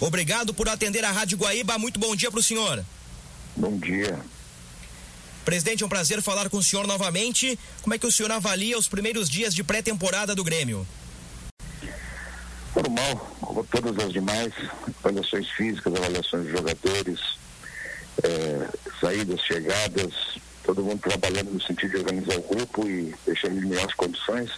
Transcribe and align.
Obrigado 0.00 0.54
por 0.54 0.68
atender 0.68 1.04
a 1.04 1.12
Rádio 1.12 1.36
Guaíba. 1.36 1.78
Muito 1.78 2.00
bom 2.00 2.16
dia 2.16 2.30
para 2.30 2.40
o 2.40 2.42
senhor. 2.42 2.82
Bom 3.54 3.76
dia. 3.78 4.18
Presidente, 5.44 5.82
é 5.82 5.86
um 5.86 5.90
prazer 5.90 6.22
falar 6.22 6.48
com 6.48 6.56
o 6.56 6.62
senhor 6.62 6.86
novamente. 6.86 7.58
Como 7.82 7.94
é 7.94 7.98
que 7.98 8.06
o 8.06 8.12
senhor 8.12 8.32
avalia 8.32 8.78
os 8.78 8.88
primeiros 8.88 9.28
dias 9.28 9.54
de 9.54 9.62
pré-temporada 9.62 10.34
do 10.34 10.42
Grêmio? 10.42 10.86
Normal, 12.74 13.36
como 13.40 13.64
todas 13.64 14.04
as 14.04 14.12
demais, 14.12 14.54
avaliações 15.02 15.48
físicas, 15.50 15.94
avaliações 15.94 16.46
de 16.46 16.52
jogadores, 16.52 17.20
é, 18.22 18.68
saídas, 19.00 19.40
chegadas, 19.40 20.14
todo 20.64 20.82
mundo 20.82 21.00
trabalhando 21.00 21.50
no 21.50 21.60
sentido 21.60 21.90
de 21.90 21.96
organizar 21.96 22.36
o 22.36 22.42
grupo 22.42 22.88
e 22.88 23.14
deixando 23.26 23.58
em 23.58 23.66
melhores 23.66 23.94
condições. 23.94 24.50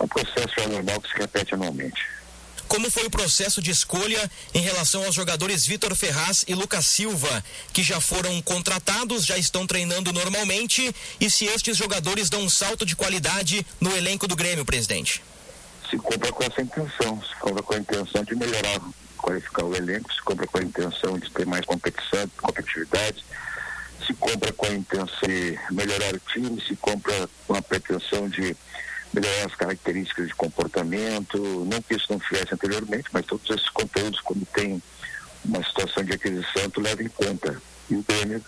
É 0.00 0.02
um 0.02 0.08
processo 0.08 0.68
normal 0.68 1.00
que 1.00 1.10
se 1.10 1.18
repete 1.18 1.54
anualmente. 1.54 2.00
Como 2.70 2.88
foi 2.88 3.04
o 3.04 3.10
processo 3.10 3.60
de 3.60 3.72
escolha 3.72 4.30
em 4.54 4.60
relação 4.60 5.04
aos 5.04 5.12
jogadores 5.12 5.66
Vitor 5.66 5.92
Ferraz 5.96 6.44
e 6.46 6.54
Lucas 6.54 6.86
Silva, 6.86 7.44
que 7.72 7.82
já 7.82 8.00
foram 8.00 8.40
contratados, 8.42 9.26
já 9.26 9.36
estão 9.36 9.66
treinando 9.66 10.12
normalmente, 10.12 10.94
e 11.20 11.28
se 11.28 11.46
estes 11.46 11.76
jogadores 11.76 12.30
dão 12.30 12.42
um 12.42 12.48
salto 12.48 12.86
de 12.86 12.94
qualidade 12.94 13.66
no 13.80 13.90
elenco 13.96 14.28
do 14.28 14.36
Grêmio, 14.36 14.64
presidente? 14.64 15.20
Se 15.90 15.96
compra 15.96 16.30
com 16.30 16.44
essa 16.44 16.62
intenção, 16.62 17.20
se 17.20 17.34
compra 17.40 17.60
com 17.60 17.74
a 17.74 17.78
intenção 17.78 18.22
de 18.22 18.36
melhorar, 18.36 18.80
qualificar 19.18 19.64
o 19.64 19.74
elenco, 19.74 20.14
se 20.14 20.22
compra 20.22 20.46
com 20.46 20.58
a 20.58 20.62
intenção 20.62 21.18
de 21.18 21.28
ter 21.28 21.46
mais 21.46 21.66
competição, 21.66 22.30
competitividade, 22.40 23.24
se 24.06 24.14
compra 24.14 24.52
com 24.52 24.66
a 24.66 24.74
intenção 24.74 25.28
de 25.28 25.58
melhorar 25.72 26.14
o 26.14 26.20
time, 26.20 26.62
se 26.64 26.76
compra 26.76 27.28
com 27.48 27.54
a 27.56 27.62
pretensão 27.62 28.28
de 28.28 28.56
melhorar 29.12 29.46
as 29.46 29.54
características 29.54 30.28
de 30.28 30.34
comportamento, 30.34 31.38
não 31.38 31.82
que 31.82 31.94
isso 31.94 32.06
não 32.10 32.18
tivesse 32.18 32.54
anteriormente, 32.54 33.08
mas 33.12 33.26
todos 33.26 33.48
esses 33.50 33.68
conteúdos, 33.70 34.20
quando 34.20 34.46
tem 34.46 34.82
uma 35.44 35.62
situação 35.64 36.04
de 36.04 36.12
aquisição, 36.12 36.70
tu 36.70 36.80
leva 36.80 37.02
em 37.02 37.08
conta. 37.08 37.60
E 37.88 37.94
o 37.94 38.04
Grêmio 38.06 38.44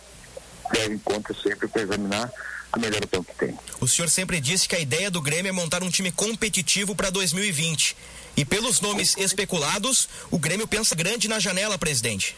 leva 0.72 0.92
em 0.92 0.98
conta 0.98 1.34
sempre 1.34 1.66
para 1.68 1.82
examinar 1.82 2.30
a 2.72 2.78
melhor 2.78 3.02
opção 3.04 3.22
que 3.22 3.34
tem. 3.34 3.58
O 3.80 3.88
senhor 3.88 4.08
sempre 4.08 4.40
disse 4.40 4.68
que 4.68 4.76
a 4.76 4.80
ideia 4.80 5.10
do 5.10 5.20
Grêmio 5.20 5.50
é 5.50 5.52
montar 5.52 5.82
um 5.82 5.90
time 5.90 6.10
competitivo 6.10 6.94
para 6.94 7.10
2020. 7.10 7.96
E 8.36 8.44
pelos 8.44 8.80
nomes 8.80 9.16
especulados, 9.18 10.08
o 10.30 10.38
Grêmio 10.38 10.66
pensa 10.66 10.94
grande 10.94 11.28
na 11.28 11.38
janela, 11.38 11.76
presidente. 11.76 12.36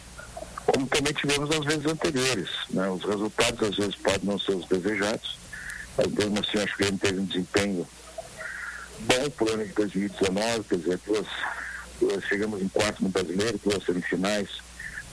Como 0.65 0.87
também 0.87 1.13
tivemos 1.13 1.49
nas 1.49 1.63
vezes 1.63 1.85
anteriores. 1.85 2.49
Né? 2.71 2.89
Os 2.89 3.03
resultados 3.03 3.69
às 3.69 3.77
vezes 3.77 3.95
podem 3.95 4.23
não 4.23 4.39
ser 4.39 4.55
os 4.55 4.67
desejados, 4.67 5.37
mas 5.95 6.07
mesmo 6.07 6.39
assim 6.39 6.57
acho 6.57 6.75
que 6.75 6.83
o 6.83 6.85
Grêmio 6.85 6.99
teve 6.99 7.19
um 7.19 7.25
desempenho 7.25 7.87
bom 8.99 9.29
para 9.29 9.45
o 9.45 9.53
ano 9.53 9.65
de 9.65 9.73
2019, 9.73 10.63
quer 10.63 10.77
dizer, 10.77 10.99
duas, 11.05 11.27
duas, 11.99 12.23
chegamos 12.25 12.61
em 12.61 12.67
quarto 12.67 13.03
no 13.03 13.09
brasileiro, 13.09 13.59
duas 13.63 13.83
semifinais, 13.83 14.49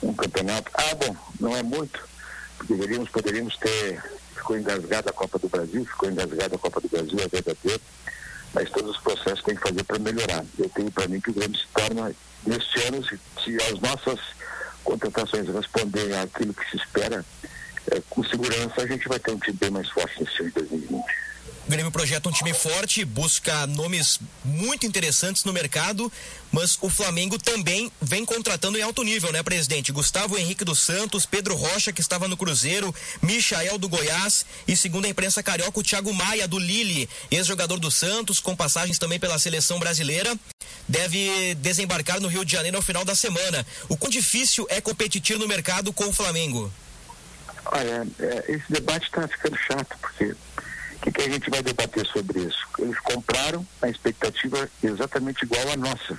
um 0.03 0.13
campeonato. 0.15 0.71
Ah, 0.75 0.95
bom, 0.95 1.17
não 1.41 1.57
é 1.57 1.63
muito, 1.63 2.01
deveríamos, 2.69 3.09
poderíamos 3.11 3.57
ter, 3.57 4.03
ficou 4.35 4.57
engasgada 4.57 5.11
a 5.11 5.13
Copa 5.13 5.39
do 5.39 5.49
Brasil, 5.49 5.85
ficou 5.85 6.11
engasgada 6.11 6.57
a 6.57 6.59
Copa 6.59 6.81
do 6.81 6.89
Brasil, 6.89 7.19
é 7.19 7.29
verdadeiro, 7.29 7.81
mas 8.55 8.71
todos 8.71 8.97
os 8.97 9.03
processos 9.03 9.43
tem 9.43 9.55
que 9.55 9.63
fazer 9.63 9.83
para 9.85 9.99
melhorar. 9.99 10.45
Eu 10.59 10.69
tenho 10.69 10.91
para 10.91 11.09
mim 11.09 11.21
que 11.21 11.31
o 11.31 11.35
Grêmio 11.35 11.59
se 11.59 11.67
torna, 11.75 12.15
neste 12.47 12.83
ano, 12.87 13.05
se, 13.05 13.19
se 13.43 13.57
as 13.73 13.81
nossas 13.81 14.21
contratações 14.85 15.49
responderem 15.49 16.19
àquilo 16.19 16.53
que 16.53 16.69
se 16.71 16.77
espera, 16.77 17.25
é, 17.91 18.03
com 18.11 18.23
segurança 18.25 18.83
a 18.83 18.87
gente 18.87 19.09
vai 19.09 19.19
ter 19.19 19.33
um 19.33 19.39
time 19.39 19.57
bem 19.59 19.71
mais 19.71 19.89
forte 19.91 20.23
nesse 20.23 20.41
ano 20.41 20.49
de 20.49 20.55
2020. 20.55 21.05
O 21.65 21.71
Grêmio 21.71 21.93
projeta 21.93 22.29
um 22.29 22.33
time 22.33 22.53
forte, 22.53 23.05
busca 23.05 23.69
nomes 23.69 24.19
muito 24.45 24.85
interessantes 24.85 25.45
no 25.45 25.53
mercado, 25.53 26.13
mas 26.51 26.77
o 26.81 26.91
Flamengo 26.91 27.39
também 27.39 27.91
vem 28.01 28.25
contratando 28.25 28.77
em 28.77 28.83
alto 28.83 29.05
nível, 29.05 29.33
né, 29.33 29.45
presidente? 29.45 29.93
Gustavo 29.93 30.37
Henrique 30.37 30.65
dos 30.65 30.81
Santos, 30.81 31.25
Pedro 31.25 31.55
Rocha, 31.55 31.93
que 31.93 32.01
estava 32.01 32.27
no 32.27 32.37
Cruzeiro, 32.37 32.93
Michael 33.23 33.79
do 33.79 33.89
Goiás 33.89 34.45
e, 34.67 34.77
segundo 34.77 35.05
a 35.05 35.09
imprensa 35.09 35.41
carioca, 35.41 35.79
o 35.79 35.85
Thiago 35.85 36.13
Maia 36.13 36.49
do 36.49 36.59
Lille, 36.59 37.09
ex-jogador 37.31 37.79
do 37.79 37.93
Santos, 37.93 38.41
com 38.41 38.57
passagens 38.57 38.99
também 38.99 39.21
pela 39.21 39.39
seleção 39.39 39.79
brasileira, 39.79 40.37
deve 40.89 41.55
desembarcar 41.55 42.21
no 42.21 42.27
Rio 42.27 42.45
de 42.45 42.53
Janeiro 42.53 42.77
ao 42.77 42.83
final 42.83 43.05
da 43.05 43.15
semana. 43.15 43.65
O 43.89 43.97
quão 43.97 44.11
difícil 44.11 44.67
é 44.69 44.81
competir 44.81 45.39
no 45.39 45.47
mercado 45.47 45.93
com 45.93 46.09
o 46.09 46.13
Flamengo? 46.13 46.73
Olha, 47.67 48.05
é, 48.19 48.53
esse 48.53 48.65
debate 48.69 49.07
está 49.07 49.29
ficando 49.29 49.57
chato, 49.57 49.97
porque 50.01 50.35
o 51.03 51.05
que, 51.05 51.11
que, 51.11 51.23
a 51.23 51.29
gente 51.29 51.51
vai 51.51 51.61
debater 51.61 52.07
sobre 52.07 52.43
isso? 52.43 52.65
Eles 52.79 52.97
compraram 53.01 53.67
a 53.83 53.89
expectativa 53.89 54.71
exatamente 54.81 55.45
igual 55.45 55.73
à 55.73 55.77
nossa. 55.77 56.17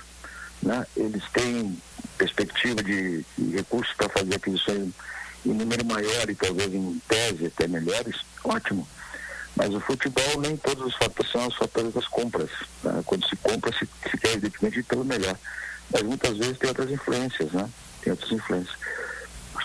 Né? 0.62 0.86
Eles 0.94 1.22
têm 1.32 1.78
perspectiva 2.18 2.82
de, 2.82 3.24
de 3.38 3.56
recursos 3.56 3.94
para 3.94 4.10
fazer 4.10 4.34
aquisições 4.34 4.90
em 5.46 5.54
número 5.54 5.86
maior 5.86 6.28
e 6.28 6.34
talvez 6.34 6.74
em 6.74 7.00
tese 7.08 7.46
até 7.46 7.66
melhores, 7.66 8.16
ótimo. 8.44 8.86
Mas 9.56 9.72
o 9.72 9.80
futebol, 9.80 10.40
nem 10.42 10.54
todos 10.58 10.84
os 10.84 10.96
fatores 10.96 11.32
são 11.32 11.46
os 11.46 11.56
fatores 11.56 11.94
das 11.94 12.06
compras. 12.08 12.50
Né? 12.82 13.02
Quando 13.06 13.26
se 13.26 13.36
compra, 13.36 13.72
se, 13.72 13.88
se 14.10 14.18
quer 14.18 14.32
evidentemente 14.32 14.82
pelo 14.82 15.04
melhor. 15.04 15.38
Mas 15.90 16.02
muitas 16.02 16.36
vezes 16.36 16.58
tem 16.58 16.68
outras 16.68 16.90
influências, 16.90 17.52
né? 17.52 17.70
Tem 18.02 18.10
outras 18.10 18.32
influências 18.32 18.76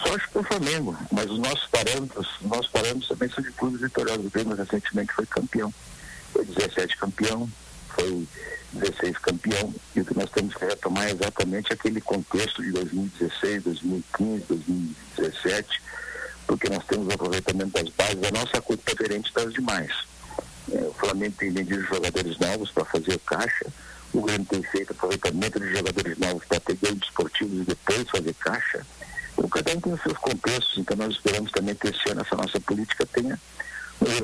sorte 0.05 0.27
para 0.29 0.41
o 0.41 0.43
Flamengo, 0.43 0.97
mas 1.11 1.29
os 1.29 1.39
nossos 1.39 1.67
parâmetros, 1.67 2.27
os 2.41 2.49
nossos 2.49 2.67
parâmetros 2.67 3.07
também 3.07 3.29
são 3.29 3.43
de 3.43 3.51
clubes 3.51 3.81
vitoriosos. 3.81 4.25
O 4.25 4.29
Grêmio 4.29 4.55
recentemente 4.55 5.13
foi 5.13 5.25
campeão. 5.25 5.73
Foi 6.31 6.45
17 6.45 6.97
campeão, 6.97 7.49
foi 7.89 8.27
16 8.73 9.17
campeão. 9.17 9.73
E 9.95 10.01
o 10.01 10.05
que 10.05 10.17
nós 10.17 10.29
temos 10.31 10.53
que 10.55 10.65
retomar 10.65 11.07
é 11.07 11.11
exatamente 11.11 11.73
aquele 11.73 12.01
contexto 12.01 12.61
de 12.63 12.71
2016, 12.71 13.63
2015, 13.63 14.45
2017, 14.47 15.81
porque 16.47 16.69
nós 16.69 16.83
temos 16.85 17.07
o 17.07 17.13
aproveitamento 17.13 17.71
das 17.71 17.89
bases. 17.89 18.23
A 18.23 18.31
nossa 18.31 18.61
culpa 18.61 18.83
é 18.87 18.91
diferente 18.91 19.33
das 19.33 19.53
demais. 19.53 19.91
É, 20.71 20.83
o 20.83 20.93
Flamengo 20.93 21.35
tem 21.37 21.51
vendido 21.51 21.81
jogadores 21.83 22.37
novos 22.37 22.71
para 22.71 22.85
fazer 22.85 23.19
caixa. 23.19 23.65
O 24.13 24.21
Grêmio 24.21 24.45
tem 24.45 24.61
feito 24.63 24.91
aproveitamento 24.91 25.59
de 25.59 25.73
jogadores 25.73 26.17
novos 26.17 26.45
para 26.45 26.59
ter 26.59 26.75
ganhos 26.75 27.03
esportivos 27.03 27.61
e 27.61 27.63
depois 27.63 28.09
fazer 28.09 28.33
caixa 28.35 28.78
tem 29.89 29.93
os 29.93 30.01
seus 30.01 30.17
contextos, 30.17 30.77
então 30.77 30.95
nós 30.95 31.13
esperamos 31.13 31.51
também 31.51 31.73
que 31.73 31.87
esse 31.87 32.09
ano 32.09 32.21
essa 32.21 32.35
nossa 32.35 32.59
política 32.59 33.05
tenha 33.07 33.39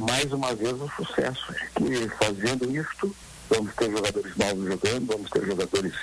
mais 0.02 0.32
uma 0.32 0.54
vez 0.56 0.74
um 0.74 0.90
sucesso, 0.90 1.54
que 1.76 2.08
fazendo 2.10 2.72
isto, 2.72 3.14
vamos 3.50 3.74
ter 3.76 3.92
jogadores 3.92 4.36
novos 4.38 4.66
jogando, 4.66 5.06
vamos 5.08 5.30
ter 5.30 5.46
jogadores 5.46 5.94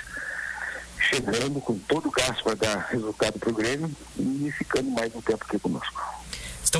chegando 0.99 1.59
com 1.61 1.77
todo 1.79 2.07
o 2.07 2.11
gasto 2.11 2.43
para 2.43 2.55
dar 2.55 2.87
resultado 2.91 3.39
para 3.39 3.49
o 3.49 3.53
Grêmio 3.53 3.91
e 4.17 4.51
ficando 4.57 4.91
mais 4.91 5.13
um 5.15 5.21
tempo 5.21 5.43
aqui 5.47 5.57
conosco. 5.57 6.22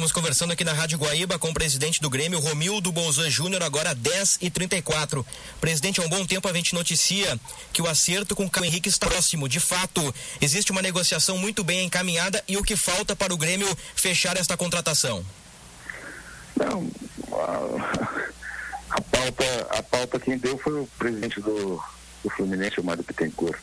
Estamos 0.03 0.21
conversando 0.21 0.51
aqui 0.51 0.65
na 0.65 0.73
Rádio 0.73 0.97
Guaíba 0.97 1.39
com 1.39 1.49
o 1.49 1.53
presidente 1.53 2.01
do 2.01 2.09
Grêmio, 2.09 2.37
Romildo 2.37 2.91
Bolzan 2.91 3.29
Júnior, 3.29 3.63
agora 3.63 3.95
10 3.95 4.39
e 4.41 4.49
34 4.49 5.25
Presidente, 5.61 6.01
há 6.01 6.03
um 6.03 6.09
bom 6.09 6.25
tempo 6.25 6.45
a 6.45 6.51
gente 6.51 6.75
noticia 6.75 7.39
que 7.71 7.81
o 7.81 7.87
acerto 7.87 8.35
com 8.35 8.43
o 8.43 8.49
Caio 8.49 8.65
Henrique 8.65 8.89
está 8.89 9.07
próximo. 9.07 9.47
De 9.47 9.61
fato, 9.61 10.13
existe 10.41 10.73
uma 10.73 10.81
negociação 10.81 11.37
muito 11.37 11.63
bem 11.63 11.85
encaminhada 11.85 12.43
e 12.49 12.57
o 12.57 12.63
que 12.63 12.75
falta 12.75 13.15
para 13.15 13.33
o 13.33 13.37
Grêmio 13.37 13.65
fechar 13.95 14.35
esta 14.35 14.57
contratação? 14.57 15.25
Não, 16.57 16.85
a, 17.31 18.17
a 18.89 19.01
pauta, 19.01 19.67
a 19.69 19.83
pauta 19.83 20.19
quem 20.19 20.37
deu 20.37 20.57
foi 20.57 20.81
o 20.81 20.89
presidente 20.99 21.39
do, 21.39 21.81
do 22.21 22.29
Fluminense, 22.29 22.77
o 22.77 22.83
Mário 22.83 23.05
Pittencourt. 23.05 23.57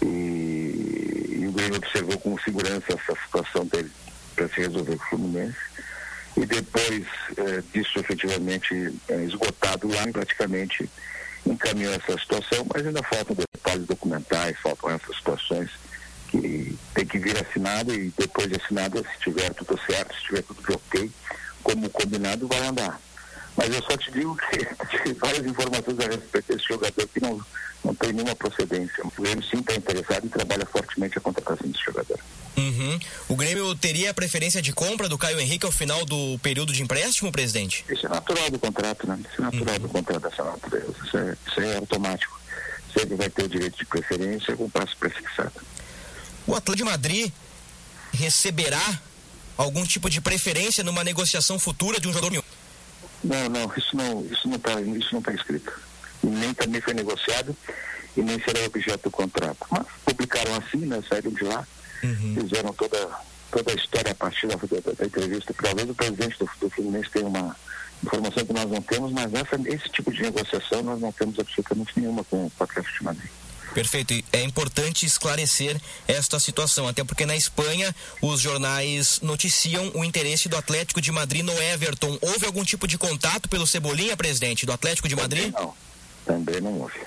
E, 0.00 1.36
e 1.38 1.46
o 1.46 1.52
Grêmio 1.52 1.76
observou 1.76 2.18
com 2.18 2.38
segurança 2.38 2.86
essa 2.88 3.14
situação 3.26 3.66
dele 3.66 3.90
para 4.36 4.48
se 4.48 4.60
resolver 4.60 4.96
com 4.96 5.04
o 5.04 5.08
Fluminense. 5.08 5.56
E 6.36 6.44
depois 6.44 7.06
eh, 7.36 7.62
disso 7.72 7.98
efetivamente 7.98 8.94
eh, 9.08 9.24
esgotado 9.24 9.88
lá, 9.88 10.06
praticamente 10.12 10.88
encaminhou 11.46 11.94
essa 11.94 12.18
situação, 12.18 12.66
mas 12.72 12.86
ainda 12.86 13.02
faltam 13.02 13.34
detalhes 13.34 13.86
documentais, 13.86 14.58
faltam 14.60 14.90
essas 14.90 15.16
situações 15.16 15.70
que 16.28 16.76
tem 16.92 17.06
que 17.06 17.18
vir 17.18 17.36
assinado 17.38 17.94
e 17.94 18.12
depois 18.18 18.48
de 18.48 18.56
assinado, 18.56 18.98
se 18.98 19.20
tiver 19.20 19.54
tudo 19.54 19.80
certo, 19.86 20.14
se 20.14 20.24
tiver 20.24 20.42
tudo 20.42 20.74
ok, 20.74 21.10
como 21.62 21.88
combinado, 21.90 22.46
vai 22.46 22.66
andar. 22.66 23.00
Mas 23.56 23.74
eu 23.74 23.82
só 23.82 23.96
te 23.96 24.10
digo 24.10 24.36
que 24.36 25.12
várias 25.18 25.46
informações 25.46 25.98
a 26.00 26.08
respeito 26.08 26.52
desse 26.52 26.68
jogador 26.68 27.08
que 27.08 27.20
não, 27.20 27.40
não 27.84 27.94
tem 27.94 28.12
nenhuma 28.12 28.34
procedência. 28.36 29.04
O 29.04 29.22
Grêmio 29.22 29.42
sim 29.44 29.58
está 29.58 29.74
interessado 29.74 30.26
e 30.26 30.28
trabalha 30.28 30.66
fortemente 30.66 31.18
a 31.18 31.20
contratação 31.20 31.66
desse 31.68 31.84
jogador. 31.84 32.18
Uhum. 32.56 32.98
O 33.28 33.36
Grêmio 33.36 33.74
teria 33.74 34.10
a 34.10 34.14
preferência 34.14 34.62
de 34.62 34.72
compra 34.72 35.08
do 35.08 35.18
Caio 35.18 35.38
Henrique 35.38 35.66
ao 35.66 35.72
final 35.72 36.04
do 36.04 36.38
período 36.38 36.72
de 36.72 36.82
empréstimo, 36.82 37.30
presidente? 37.30 37.84
Isso 37.88 38.06
é 38.06 38.08
natural 38.08 38.50
do 38.50 38.58
contrato, 38.58 39.06
né? 39.06 39.18
Isso 39.30 39.40
é 39.40 39.44
natural 39.44 39.74
uhum. 39.74 39.80
do 39.80 39.88
contrato 39.88 40.22
dessa 40.22 40.44
natureza. 40.44 40.94
Isso 41.04 41.18
é, 41.18 41.36
isso 41.46 41.60
é 41.60 41.76
automático. 41.76 42.40
Sempre 42.96 43.16
vai 43.16 43.28
ter 43.28 43.44
o 43.44 43.48
direito 43.48 43.76
de 43.76 43.84
preferência 43.84 44.56
com 44.56 44.70
prazo 44.70 44.96
prefixado. 44.98 45.52
O 46.46 46.54
Atlético 46.54 46.76
de 46.76 46.84
Madrid 46.84 47.32
receberá 48.12 49.00
algum 49.56 49.84
tipo 49.84 50.08
de 50.08 50.20
preferência 50.20 50.84
numa 50.84 51.04
negociação 51.04 51.58
futura 51.58 52.00
de 52.00 52.08
um 52.08 52.12
jogador? 52.12 52.44
Não, 53.26 53.48
não, 53.48 53.72
isso 53.76 53.96
não, 53.96 54.24
isso 54.30 54.48
não 54.48 54.56
está, 54.56 54.80
isso 54.80 55.08
não 55.12 55.18
está 55.18 55.32
escrito. 55.32 55.72
E 56.22 56.26
nem 56.26 56.54
também 56.54 56.80
foi 56.80 56.94
negociado 56.94 57.56
e 58.16 58.22
nem 58.22 58.40
será 58.40 58.64
objeto 58.64 59.04
do 59.04 59.10
contrato. 59.10 59.66
Mas 59.70 59.86
publicaram 60.04 60.54
assim, 60.56 60.78
né? 60.86 61.02
Saíram 61.08 61.32
de 61.32 61.44
lá, 61.44 61.66
uhum. 62.02 62.36
fizeram 62.40 62.72
toda, 62.72 63.10
toda 63.50 63.72
a 63.72 63.74
história 63.74 64.12
a 64.12 64.14
partir 64.14 64.46
da, 64.46 64.54
da, 64.54 64.92
da 64.92 65.04
entrevista. 65.04 65.54
Talvez 65.60 65.90
o 65.90 65.94
presidente 65.94 66.38
do, 66.38 66.48
do 66.60 66.70
Fluminense 66.70 67.10
tenha 67.10 67.26
uma 67.26 67.56
informação 68.02 68.44
que 68.44 68.52
nós 68.52 68.70
não 68.70 68.82
temos, 68.82 69.12
mas 69.12 69.34
essa, 69.34 69.56
esse 69.66 69.88
tipo 69.88 70.12
de 70.12 70.22
negociação 70.22 70.82
nós 70.82 71.00
não 71.00 71.10
temos 71.12 71.38
absolutamente 71.38 71.92
nenhuma 71.96 72.22
com 72.24 72.44
o 72.44 72.52
Atlético 72.62 72.98
de 72.98 73.04
Madrid. 73.04 73.30
Perfeito. 73.76 74.14
É 74.32 74.42
importante 74.42 75.04
esclarecer 75.04 75.78
esta 76.08 76.40
situação, 76.40 76.88
até 76.88 77.04
porque 77.04 77.26
na 77.26 77.36
Espanha 77.36 77.94
os 78.22 78.40
jornais 78.40 79.20
noticiam 79.20 79.92
o 79.94 80.02
interesse 80.02 80.48
do 80.48 80.56
Atlético 80.56 80.98
de 80.98 81.12
Madrid 81.12 81.44
no 81.44 81.52
Everton. 81.52 82.18
Houve 82.22 82.46
algum 82.46 82.64
tipo 82.64 82.88
de 82.88 82.96
contato 82.96 83.50
pelo 83.50 83.66
Cebolinha, 83.66 84.16
presidente, 84.16 84.64
do 84.64 84.72
Atlético 84.72 85.06
de 85.10 85.14
Madrid? 85.14 85.52
Também 85.52 85.66
não. 85.66 85.74
Também 86.24 86.60
não 86.62 86.80
houve. 86.80 86.98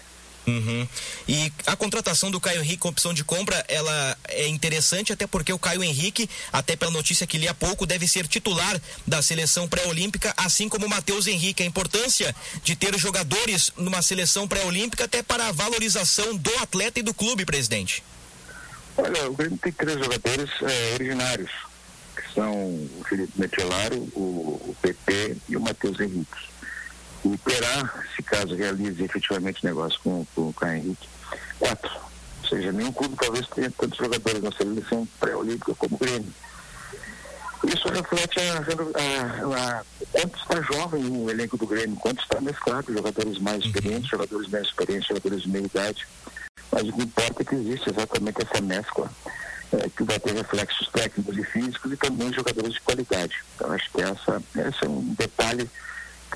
Uhum. 0.50 0.88
E 1.28 1.52
a 1.68 1.76
contratação 1.76 2.32
do 2.32 2.40
Caio 2.40 2.62
Henrique 2.62 2.78
com 2.78 2.90
opção 2.90 3.14
de 3.14 3.24
compra, 3.24 3.64
ela 3.68 4.18
é 4.30 4.48
interessante 4.48 5.14
até 5.14 5.28
porque 5.28 5.54
o 5.54 5.60
Caio 5.60 5.84
Henrique, 5.84 6.30
até 6.52 6.76
pela 6.76 6.92
notícia 6.92 7.28
que 7.28 7.38
li 7.38 7.48
há 7.48 7.54
pouco, 7.54 7.86
deve 7.86 8.08
ser 8.08 8.28
titular 8.28 8.82
da 9.06 9.22
seleção 9.22 9.68
pré-olímpica, 9.68 10.34
assim 10.36 10.68
como 10.68 10.86
o 10.86 10.90
Matheus 10.90 11.28
Henrique. 11.28 11.62
A 11.62 11.66
importância 11.66 12.36
de 12.64 12.76
ter 12.76 12.98
jogadores 12.98 13.72
numa 13.78 14.02
seleção 14.02 14.48
pré-olímpica 14.48 15.06
até 15.06 15.22
para 15.22 15.48
a 15.48 15.52
valorização 15.52 16.36
do 16.36 16.54
atleta 16.58 17.00
e 17.00 17.04
do 17.04 17.14
clube, 17.14 17.46
presidente. 17.46 18.04
Olha, 18.98 19.30
o 19.30 19.34
Grêmio 19.34 19.58
tem 19.58 19.72
três 19.72 19.98
jogadores 19.98 20.50
é, 20.62 20.94
originários, 20.96 21.52
que 22.16 22.34
são 22.34 22.52
o 22.52 23.04
Felipe 23.08 23.34
Metelaro, 23.36 23.98
o, 24.14 24.70
o 24.70 24.76
PP 24.82 25.38
e 25.48 25.56
o 25.56 25.62
Matheus 25.62 26.00
Henrique 26.00 26.50
o 27.24 27.38
Perá, 27.38 28.04
se 28.16 28.24
caso 28.24 28.56
realize 28.56 29.04
efetivamente 29.04 29.66
negócio 29.66 30.00
com, 30.04 30.26
com 30.36 30.50
o 30.50 30.54
Caio 30.54 30.78
Henrique. 30.78 31.08
Quatro. 31.60 31.92
Ou 32.44 32.50
seja, 32.50 32.72
nenhum 32.72 32.92
clube 32.92 33.16
talvez 33.16 33.48
tenha 33.48 33.72
tantos 33.72 33.98
jogadores 33.98 34.42
na 34.42 34.52
seleção 34.52 35.08
pré-olímpica 35.20 35.76
como 35.76 35.96
o 35.96 36.00
Grêmio. 36.00 36.34
Isso 37.68 37.90
reflete 37.90 38.40
a, 38.40 38.54
a, 38.56 39.80
a, 39.80 39.86
quanto 40.12 40.40
está 40.40 40.62
jovem 40.62 41.06
o 41.06 41.30
elenco 41.30 41.58
do 41.58 41.68
Grêmio, 41.68 41.98
quanto 41.98 42.22
está 42.22 42.40
mesclado, 42.40 42.94
jogadores 42.94 43.38
mais 43.40 43.64
experientes, 43.66 44.10
jogadores 44.10 44.48
menos 44.48 44.70
experientes, 44.70 45.08
jogadores 45.08 45.42
de 45.44 45.50
meia 45.50 45.66
idade. 45.66 46.08
Mas 46.72 46.88
o 46.88 46.94
que 46.94 47.02
importa 47.02 47.42
é 47.42 47.46
que 47.46 47.56
existe 47.56 47.90
exatamente 47.90 48.38
essa 48.42 48.62
mescla 48.62 49.12
é, 49.74 49.90
que 49.90 50.04
vai 50.04 50.20
ter 50.20 50.34
reflexos 50.34 50.88
técnicos 50.88 51.38
e 51.38 51.44
físicos 51.44 51.92
e 51.92 51.98
também 51.98 52.32
jogadores 52.34 52.74
de 52.74 52.82
qualidade. 52.82 53.36
Então 53.56 53.72
acho 53.72 53.92
que 53.92 54.02
essa, 54.02 54.42
esse 54.56 54.86
é 54.86 54.90
um 54.90 55.14
detalhe 55.18 55.70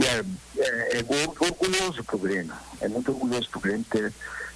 é, 0.01 0.23
é, 0.57 0.99
é 0.99 1.05
orgulhoso 1.39 2.03
para 2.03 2.15
o 2.15 2.19
Grêmio. 2.19 2.53
É 2.81 2.87
muito 2.87 3.11
orgulhoso 3.11 3.49
para 3.49 3.57
o 3.59 3.61
Grêmio 3.61 3.85
ter 3.89 4.13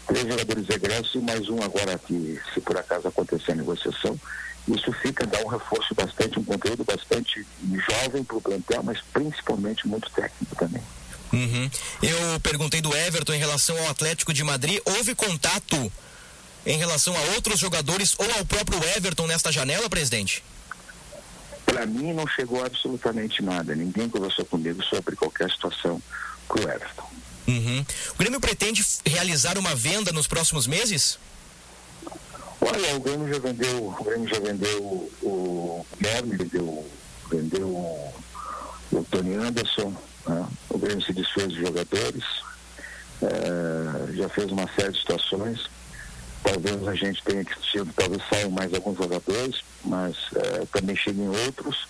três 0.08 0.28
jogadores 0.28 0.70
egressos 0.70 1.16
e 1.16 1.20
mais 1.20 1.50
um 1.50 1.62
agora 1.62 2.00
que, 2.00 2.40
se 2.54 2.62
por 2.62 2.78
acaso 2.78 3.08
acontecer 3.08 3.52
a 3.52 3.56
negociação, 3.56 4.20
isso 4.68 4.92
fica, 5.02 5.26
dá 5.26 5.40
um 5.40 5.48
reforço 5.48 5.94
bastante, 5.96 6.40
um 6.40 6.44
conteúdo 6.44 6.84
bastante 6.84 7.46
jovem 7.90 8.24
para 8.24 8.38
o 8.38 8.42
plantel, 8.42 8.84
mas 8.84 9.00
principalmente 9.14 9.88
muito 9.88 10.10
técnico 10.12 10.56
também. 10.56 10.82
Uhum. 11.32 11.70
Eu 12.02 12.40
perguntei 12.42 12.82
do 12.82 12.96
Everton 12.96 13.34
em 13.34 13.40
relação 13.40 13.78
ao 13.78 13.90
Atlético 13.90 14.34
de 14.34 14.44
Madrid. 14.44 14.80
Houve 14.86 15.14
contato 15.14 15.92
em 16.66 16.78
relação 16.78 17.16
a 17.16 17.22
outros 17.36 17.60
jogadores 17.60 18.16
ou 18.18 18.30
ao 18.38 18.46
próprio 18.46 18.82
Everton 18.96 19.28
nesta 19.28 19.52
janela, 19.52 19.90
presidente? 19.90 20.44
Para 21.78 21.86
mim 21.86 22.12
não 22.12 22.26
chegou 22.26 22.66
absolutamente 22.66 23.44
nada. 23.44 23.76
Ninguém 23.76 24.10
conversou 24.10 24.44
comigo 24.46 24.84
sobre 24.86 25.16
qualquer 25.16 25.48
situação 25.52 26.02
com 26.48 26.58
o 26.58 26.64
Everton. 26.64 27.08
Uhum. 27.48 27.86
O 28.16 28.18
Grêmio 28.18 28.40
pretende 28.40 28.84
realizar 29.06 29.60
uma 29.60 29.76
venda 29.76 30.12
nos 30.12 30.26
próximos 30.26 30.66
meses? 30.66 31.20
Olha, 32.60 32.96
o 32.96 33.00
Grêmio 33.00 33.32
já 33.32 33.38
vendeu, 33.38 33.96
o 34.00 34.04
Grêmio 34.04 34.28
já 34.28 34.40
vendeu 34.40 35.12
o 35.22 35.86
Guilherme, 35.96 36.36
vendeu, 36.36 36.92
vendeu 37.30 37.68
o, 37.68 38.14
o 38.94 39.04
Tony 39.12 39.36
Anderson, 39.36 39.94
né? 40.28 40.48
o 40.70 40.80
Grêmio 40.80 41.06
se 41.06 41.14
desfez 41.14 41.50
de 41.50 41.62
jogadores, 41.62 42.24
é, 43.22 44.16
já 44.16 44.28
fez 44.30 44.52
uma 44.52 44.68
série 44.74 44.94
de 44.94 45.00
situações 45.00 45.70
talvez 46.44 46.88
a 46.88 46.96
gente 46.96 47.24
tenha 47.24 47.44
que 47.44 47.60
tido, 47.62 47.92
talvez 47.94 48.22
saiam 48.30 48.52
mais 48.52 48.74
alguns 48.74 48.98
jogadores, 48.98 49.62
mas 49.84 50.16
é, 50.36 50.66
também 50.72 50.96
cheguem 50.96 51.28
outros. 51.28 51.88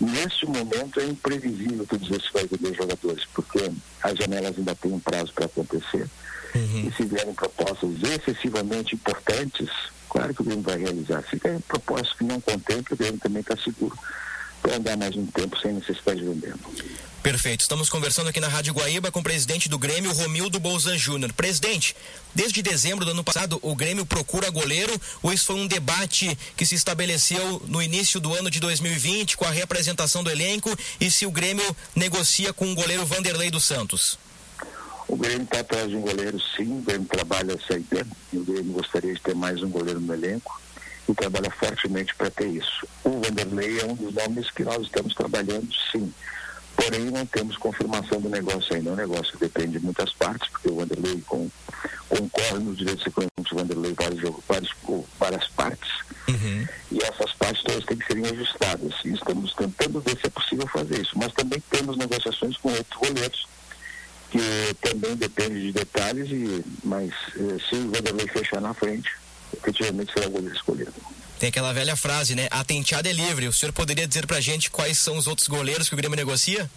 Neste 0.00 0.46
momento 0.46 0.98
é 0.98 1.04
imprevisível 1.04 1.86
tu 1.86 1.98
dizer 1.98 2.20
se 2.20 2.32
vai 2.32 2.46
vender 2.46 2.74
jogadores, 2.74 3.24
porque 3.34 3.70
as 4.02 4.18
janelas 4.18 4.56
ainda 4.56 4.74
têm 4.74 4.92
um 4.92 5.00
prazo 5.00 5.32
para 5.32 5.46
acontecer. 5.46 6.08
Uhum. 6.54 6.88
E 6.88 6.92
se 6.96 7.04
vierem 7.04 7.34
propostas 7.34 7.90
excessivamente 8.02 8.94
importantes, 8.94 9.68
claro 10.08 10.34
que 10.34 10.42
o 10.42 10.44
Grêmio 10.44 10.62
vai 10.62 10.78
realizar. 10.78 11.22
Se 11.28 11.36
vierem 11.36 11.60
propostas 11.60 12.14
que 12.14 12.24
não 12.24 12.40
contemplem, 12.40 12.92
o 12.92 12.96
Grêmio 12.96 13.20
também 13.20 13.40
está 13.40 13.56
seguro 13.56 13.96
para 14.62 14.76
andar 14.76 14.96
mais 14.96 15.16
um 15.16 15.26
tempo 15.26 15.58
sem 15.58 15.72
necessidade 15.72 16.20
de 16.20 16.26
vender. 16.26 16.54
Perfeito. 17.22 17.60
Estamos 17.60 17.90
conversando 17.90 18.28
aqui 18.30 18.40
na 18.40 18.48
Rádio 18.48 18.72
Guaíba 18.72 19.10
com 19.10 19.20
o 19.20 19.22
presidente 19.22 19.68
do 19.68 19.78
Grêmio, 19.78 20.10
Romildo 20.10 20.58
Bolzan 20.58 20.96
Júnior. 20.96 21.30
Presidente, 21.34 21.94
desde 22.34 22.62
dezembro 22.62 23.04
do 23.04 23.10
ano 23.10 23.22
passado, 23.22 23.58
o 23.60 23.74
Grêmio 23.74 24.06
procura 24.06 24.48
goleiro 24.48 24.90
isso 25.30 25.46
foi 25.46 25.56
um 25.56 25.66
debate 25.66 26.36
que 26.56 26.64
se 26.64 26.74
estabeleceu 26.74 27.62
no 27.66 27.82
início 27.82 28.20
do 28.20 28.32
ano 28.32 28.50
de 28.50 28.58
2020 28.58 29.36
com 29.36 29.44
a 29.44 29.50
representação 29.50 30.24
do 30.24 30.30
elenco 30.30 30.74
e 30.98 31.10
se 31.10 31.26
o 31.26 31.30
Grêmio 31.30 31.64
negocia 31.94 32.54
com 32.54 32.72
o 32.72 32.74
goleiro 32.74 33.04
Vanderlei 33.04 33.50
dos 33.50 33.64
Santos? 33.64 34.18
O 35.06 35.16
Grêmio 35.16 35.42
está 35.42 35.60
atrás 35.60 35.90
de 35.90 35.96
um 35.96 36.00
goleiro, 36.00 36.40
sim. 36.56 36.78
O 36.78 36.82
Grêmio 36.82 37.06
trabalha 37.06 37.52
essa 37.52 37.78
ideia. 37.78 38.06
O 38.32 38.44
Grêmio 38.44 38.72
gostaria 38.72 39.12
de 39.12 39.20
ter 39.20 39.34
mais 39.34 39.62
um 39.62 39.68
goleiro 39.68 40.00
no 40.00 40.14
elenco 40.14 40.60
e 41.06 41.14
trabalha 41.14 41.50
fortemente 41.50 42.14
para 42.14 42.30
ter 42.30 42.48
isso. 42.48 42.88
O 43.04 43.20
Vanderlei 43.20 43.80
é 43.80 43.84
um 43.84 43.94
dos 43.94 44.14
nomes 44.14 44.50
que 44.50 44.64
nós 44.64 44.82
estamos 44.82 45.14
trabalhando, 45.14 45.68
sim 45.92 46.10
porém 46.80 47.10
não 47.10 47.26
temos 47.26 47.58
confirmação 47.58 48.20
do 48.20 48.30
negócio 48.30 48.74
ainda. 48.74 48.92
O 48.92 48.96
negócio 48.96 49.38
depende 49.38 49.78
de 49.78 49.84
muitas 49.84 50.12
partes, 50.14 50.48
porque 50.48 50.70
o 50.70 50.76
Vanderlei 50.76 51.20
com, 51.26 51.50
concorre 52.08 52.58
nos 52.60 52.78
direitos 52.78 53.06
econômicos 53.06 53.50
do 53.50 53.56
Vanderlei 53.56 53.94
vários, 53.94 54.20
vários, 54.48 54.70
várias 55.18 55.48
partes, 55.48 55.90
uhum. 56.26 56.66
e 56.90 56.98
essas 57.02 57.32
partes 57.34 57.62
todas 57.64 57.84
têm 57.84 57.98
que 57.98 58.06
serem 58.06 58.24
ajustadas. 58.24 58.94
E 59.04 59.10
estamos 59.10 59.52
tentando 59.54 60.00
ver 60.00 60.18
se 60.18 60.26
é 60.26 60.30
possível 60.30 60.66
fazer 60.68 61.02
isso. 61.02 61.12
Mas 61.16 61.32
também 61.34 61.62
temos 61.70 61.98
negociações 61.98 62.56
com 62.56 62.70
outros 62.70 62.96
goleiros, 62.98 63.46
que 64.30 64.74
também 64.80 65.16
depende 65.16 65.60
de 65.60 65.72
detalhes, 65.72 66.30
e, 66.30 66.64
mas 66.82 67.10
eh, 67.36 67.58
se 67.68 67.74
o 67.74 67.90
Vanderlei 67.90 68.26
fechar 68.28 68.60
na 68.60 68.72
frente, 68.72 69.10
efetivamente 69.52 70.12
será 70.12 70.28
o 70.28 70.30
goleiro 70.30 70.54
escolhido. 70.54 70.94
Tem 71.40 71.48
aquela 71.48 71.72
velha 71.72 71.96
frase, 71.96 72.34
né? 72.34 72.48
A 72.50 72.62
tenteada 72.62 73.08
é 73.08 73.12
livre. 73.12 73.48
O 73.48 73.52
senhor 73.52 73.72
poderia 73.72 74.06
dizer 74.06 74.26
pra 74.26 74.42
gente 74.42 74.70
quais 74.70 74.98
são 74.98 75.16
os 75.16 75.26
outros 75.26 75.48
goleiros 75.48 75.88
que 75.88 75.94
o 75.94 75.96
Grêmio 75.96 76.14
negocia? 76.14 76.70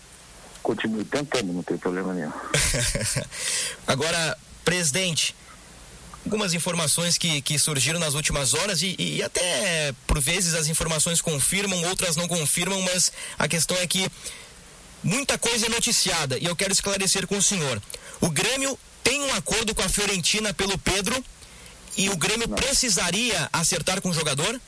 Continue 0.63 1.03
tentando, 1.03 1.51
não 1.51 1.61
tem 1.61 1.77
problema 1.77 2.13
nenhum. 2.13 2.31
Agora, 3.85 4.37
presidente, 4.63 5.35
algumas 6.23 6.53
informações 6.53 7.17
que, 7.17 7.41
que 7.41 7.59
surgiram 7.59 7.99
nas 7.99 8.13
últimas 8.13 8.53
horas 8.53 8.81
e, 8.81 8.95
e, 8.97 9.21
até 9.21 9.93
por 10.07 10.21
vezes 10.21 10.53
as 10.53 10.67
informações 10.67 11.19
confirmam, 11.19 11.83
outras 11.83 12.15
não 12.15 12.25
confirmam, 12.25 12.81
mas 12.83 13.11
a 13.37 13.49
questão 13.49 13.75
é 13.75 13.85
que 13.85 14.09
muita 15.03 15.37
coisa 15.37 15.65
é 15.65 15.69
noticiada 15.69 16.37
e 16.37 16.45
eu 16.45 16.55
quero 16.55 16.71
esclarecer 16.71 17.27
com 17.27 17.37
o 17.37 17.43
senhor. 17.43 17.81
O 18.21 18.29
Grêmio 18.29 18.79
tem 19.03 19.21
um 19.23 19.33
acordo 19.33 19.75
com 19.75 19.81
a 19.81 19.89
Fiorentina 19.89 20.53
pelo 20.53 20.77
Pedro 20.77 21.21
e 21.97 22.09
o 22.09 22.17
Grêmio 22.17 22.47
não. 22.47 22.55
precisaria 22.55 23.49
acertar 23.51 24.01
com 24.01 24.09
o 24.09 24.13
jogador? 24.13 24.59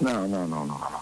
Não, 0.00 0.28
não, 0.28 0.46
não, 0.46 0.66
não, 0.66 1.00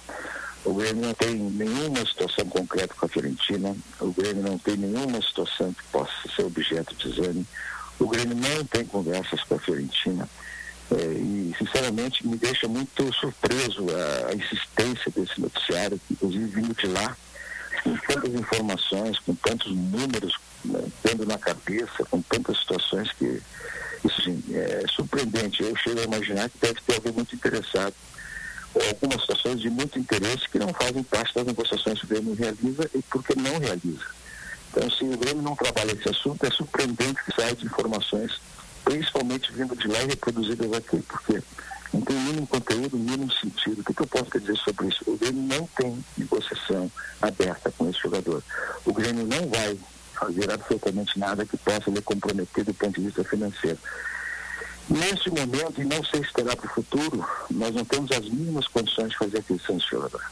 O 0.64 0.74
Grêmio 0.74 1.06
não 1.06 1.14
tem 1.14 1.34
nenhuma 1.34 2.00
situação 2.06 2.46
concreta 2.46 2.94
com 2.94 3.06
a 3.06 3.08
Fiorentina. 3.08 3.76
O 4.00 4.12
Grêmio 4.12 4.42
não 4.42 4.58
tem 4.58 4.76
nenhuma 4.76 5.20
situação 5.20 5.72
que 5.72 5.82
possa 5.92 6.12
ser 6.34 6.44
objeto 6.44 6.94
de 6.94 7.08
exame. 7.08 7.46
O 7.98 8.08
Grêmio 8.08 8.36
não 8.36 8.64
tem 8.64 8.84
conversas 8.84 9.42
com 9.44 9.54
a 9.54 9.58
Fiorentina. 9.58 10.28
É, 10.90 10.96
e, 10.96 11.54
sinceramente, 11.58 12.26
me 12.26 12.36
deixa 12.36 12.68
muito 12.68 13.12
surpreso 13.14 13.86
a, 13.90 14.30
a 14.30 14.34
insistência 14.34 15.10
desse 15.10 15.40
noticiário, 15.40 16.00
inclusive 16.10 16.46
vindo 16.46 16.74
de 16.74 16.86
lá, 16.88 17.16
com 17.82 17.96
tantas 17.96 18.34
informações, 18.34 19.18
com 19.20 19.34
tantos 19.34 19.74
números 19.74 20.36
né, 20.64 20.84
tendo 21.02 21.26
na 21.26 21.38
cabeça, 21.38 22.04
com 22.10 22.20
tantas 22.22 22.58
situações 22.58 23.10
que 23.12 23.42
sim, 24.08 24.42
é 24.52 24.84
surpreendente. 24.88 25.62
Eu 25.62 25.74
chego 25.76 26.00
a 26.00 26.04
imaginar 26.04 26.48
que 26.48 26.58
deve 26.58 26.80
ter 26.80 26.94
alguém 26.94 27.12
muito 27.12 27.34
interessado 27.34 27.94
ou 28.74 28.82
algumas 28.88 29.20
situações 29.20 29.60
de 29.60 29.70
muito 29.70 29.98
interesse 29.98 30.48
que 30.48 30.58
não 30.58 30.72
fazem 30.74 31.02
parte 31.04 31.34
das 31.34 31.46
negociações 31.46 31.98
que 32.00 32.06
o 32.06 32.08
Grêmio 32.08 32.34
realiza 32.34 32.90
e 32.94 33.02
porque 33.02 33.34
não 33.36 33.58
realiza. 33.58 34.04
Então, 34.70 34.90
se 34.90 35.04
o 35.04 35.16
Grêmio 35.16 35.42
não 35.42 35.54
trabalha 35.54 35.92
esse 35.92 36.08
assunto, 36.08 36.44
é 36.44 36.50
surpreendente 36.50 37.22
que 37.24 37.34
saia 37.40 37.54
de 37.54 37.64
informações, 37.64 38.40
principalmente 38.84 39.52
vindo 39.52 39.76
de 39.76 39.86
lá 39.86 40.02
e 40.02 40.06
reproduzidas 40.06 40.72
aqui, 40.72 41.00
porque 41.02 41.40
não 41.92 42.00
tem 42.00 42.16
mínimo 42.16 42.46
conteúdo, 42.48 42.98
mínimo 42.98 43.32
sentido. 43.32 43.80
O 43.80 43.84
que, 43.84 43.94
que 43.94 44.02
eu 44.02 44.06
posso 44.08 44.38
dizer 44.38 44.56
sobre 44.56 44.88
isso? 44.88 45.04
O 45.06 45.16
Grêmio 45.16 45.42
não 45.42 45.68
tem 45.76 46.04
negociação 46.18 46.90
aberta 47.22 47.72
com 47.78 47.88
esse 47.88 48.00
jogador. 48.00 48.42
O 48.84 48.92
Grêmio 48.92 49.24
não 49.24 49.48
vai 49.48 49.78
fazer 50.14 50.50
absolutamente 50.50 51.18
nada 51.18 51.44
que 51.44 51.56
possa 51.56 51.90
lhe 51.90 52.00
comprometer 52.00 52.64
do 52.64 52.74
ponto 52.74 53.00
de 53.00 53.06
vista 53.06 53.24
financeiro. 53.24 53.78
Nesse 54.88 55.30
momento, 55.30 55.80
e 55.80 55.84
não 55.84 56.04
sei 56.04 56.24
se 56.24 56.32
terá 56.32 56.54
para 56.54 56.66
o 56.66 56.74
futuro, 56.74 57.26
nós 57.50 57.74
não 57.74 57.84
temos 57.84 58.10
as 58.12 58.28
mínimas 58.28 58.66
condições 58.68 59.10
de 59.10 59.16
fazer 59.16 59.38
aquisição 59.38 59.76
de 59.76 59.86
jogador. 59.86 60.22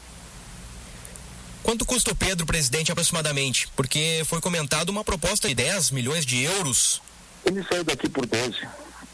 Quanto 1.63 1.85
custa 1.85 2.11
o 2.11 2.15
Pedro, 2.15 2.45
presidente, 2.45 2.91
aproximadamente? 2.91 3.67
Porque 3.75 4.21
foi 4.25 4.41
comentado 4.41 4.89
uma 4.89 5.03
proposta 5.03 5.47
de 5.47 5.55
10 5.55 5.91
milhões 5.91 6.25
de 6.25 6.43
euros. 6.43 7.01
Ele 7.45 7.63
saiu 7.63 7.83
daqui 7.83 8.09
por 8.09 8.25
12. 8.25 8.59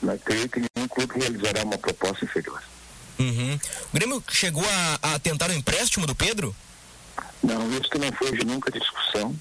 Mas 0.02 0.22
creio 0.24 0.50
que 0.50 0.60
nenhum 0.60 0.88
clube 0.88 1.20
realizará 1.20 1.64
uma 1.64 1.78
proposta 1.78 2.26
inferior. 2.26 2.62
Uhum. 3.20 3.56
O 3.56 3.94
Grêmio 3.94 4.24
chegou 4.30 4.64
a, 4.66 5.14
a 5.14 5.20
tentar 5.20 5.50
o 5.50 5.54
empréstimo 5.54 6.08
do 6.08 6.16
Pedro? 6.16 6.56
Não, 7.44 7.70
isso 7.72 7.90
não 8.00 8.12
foi 8.14 8.32
hoje 8.32 8.46
nunca 8.46 8.72
discussão. 8.72 9.36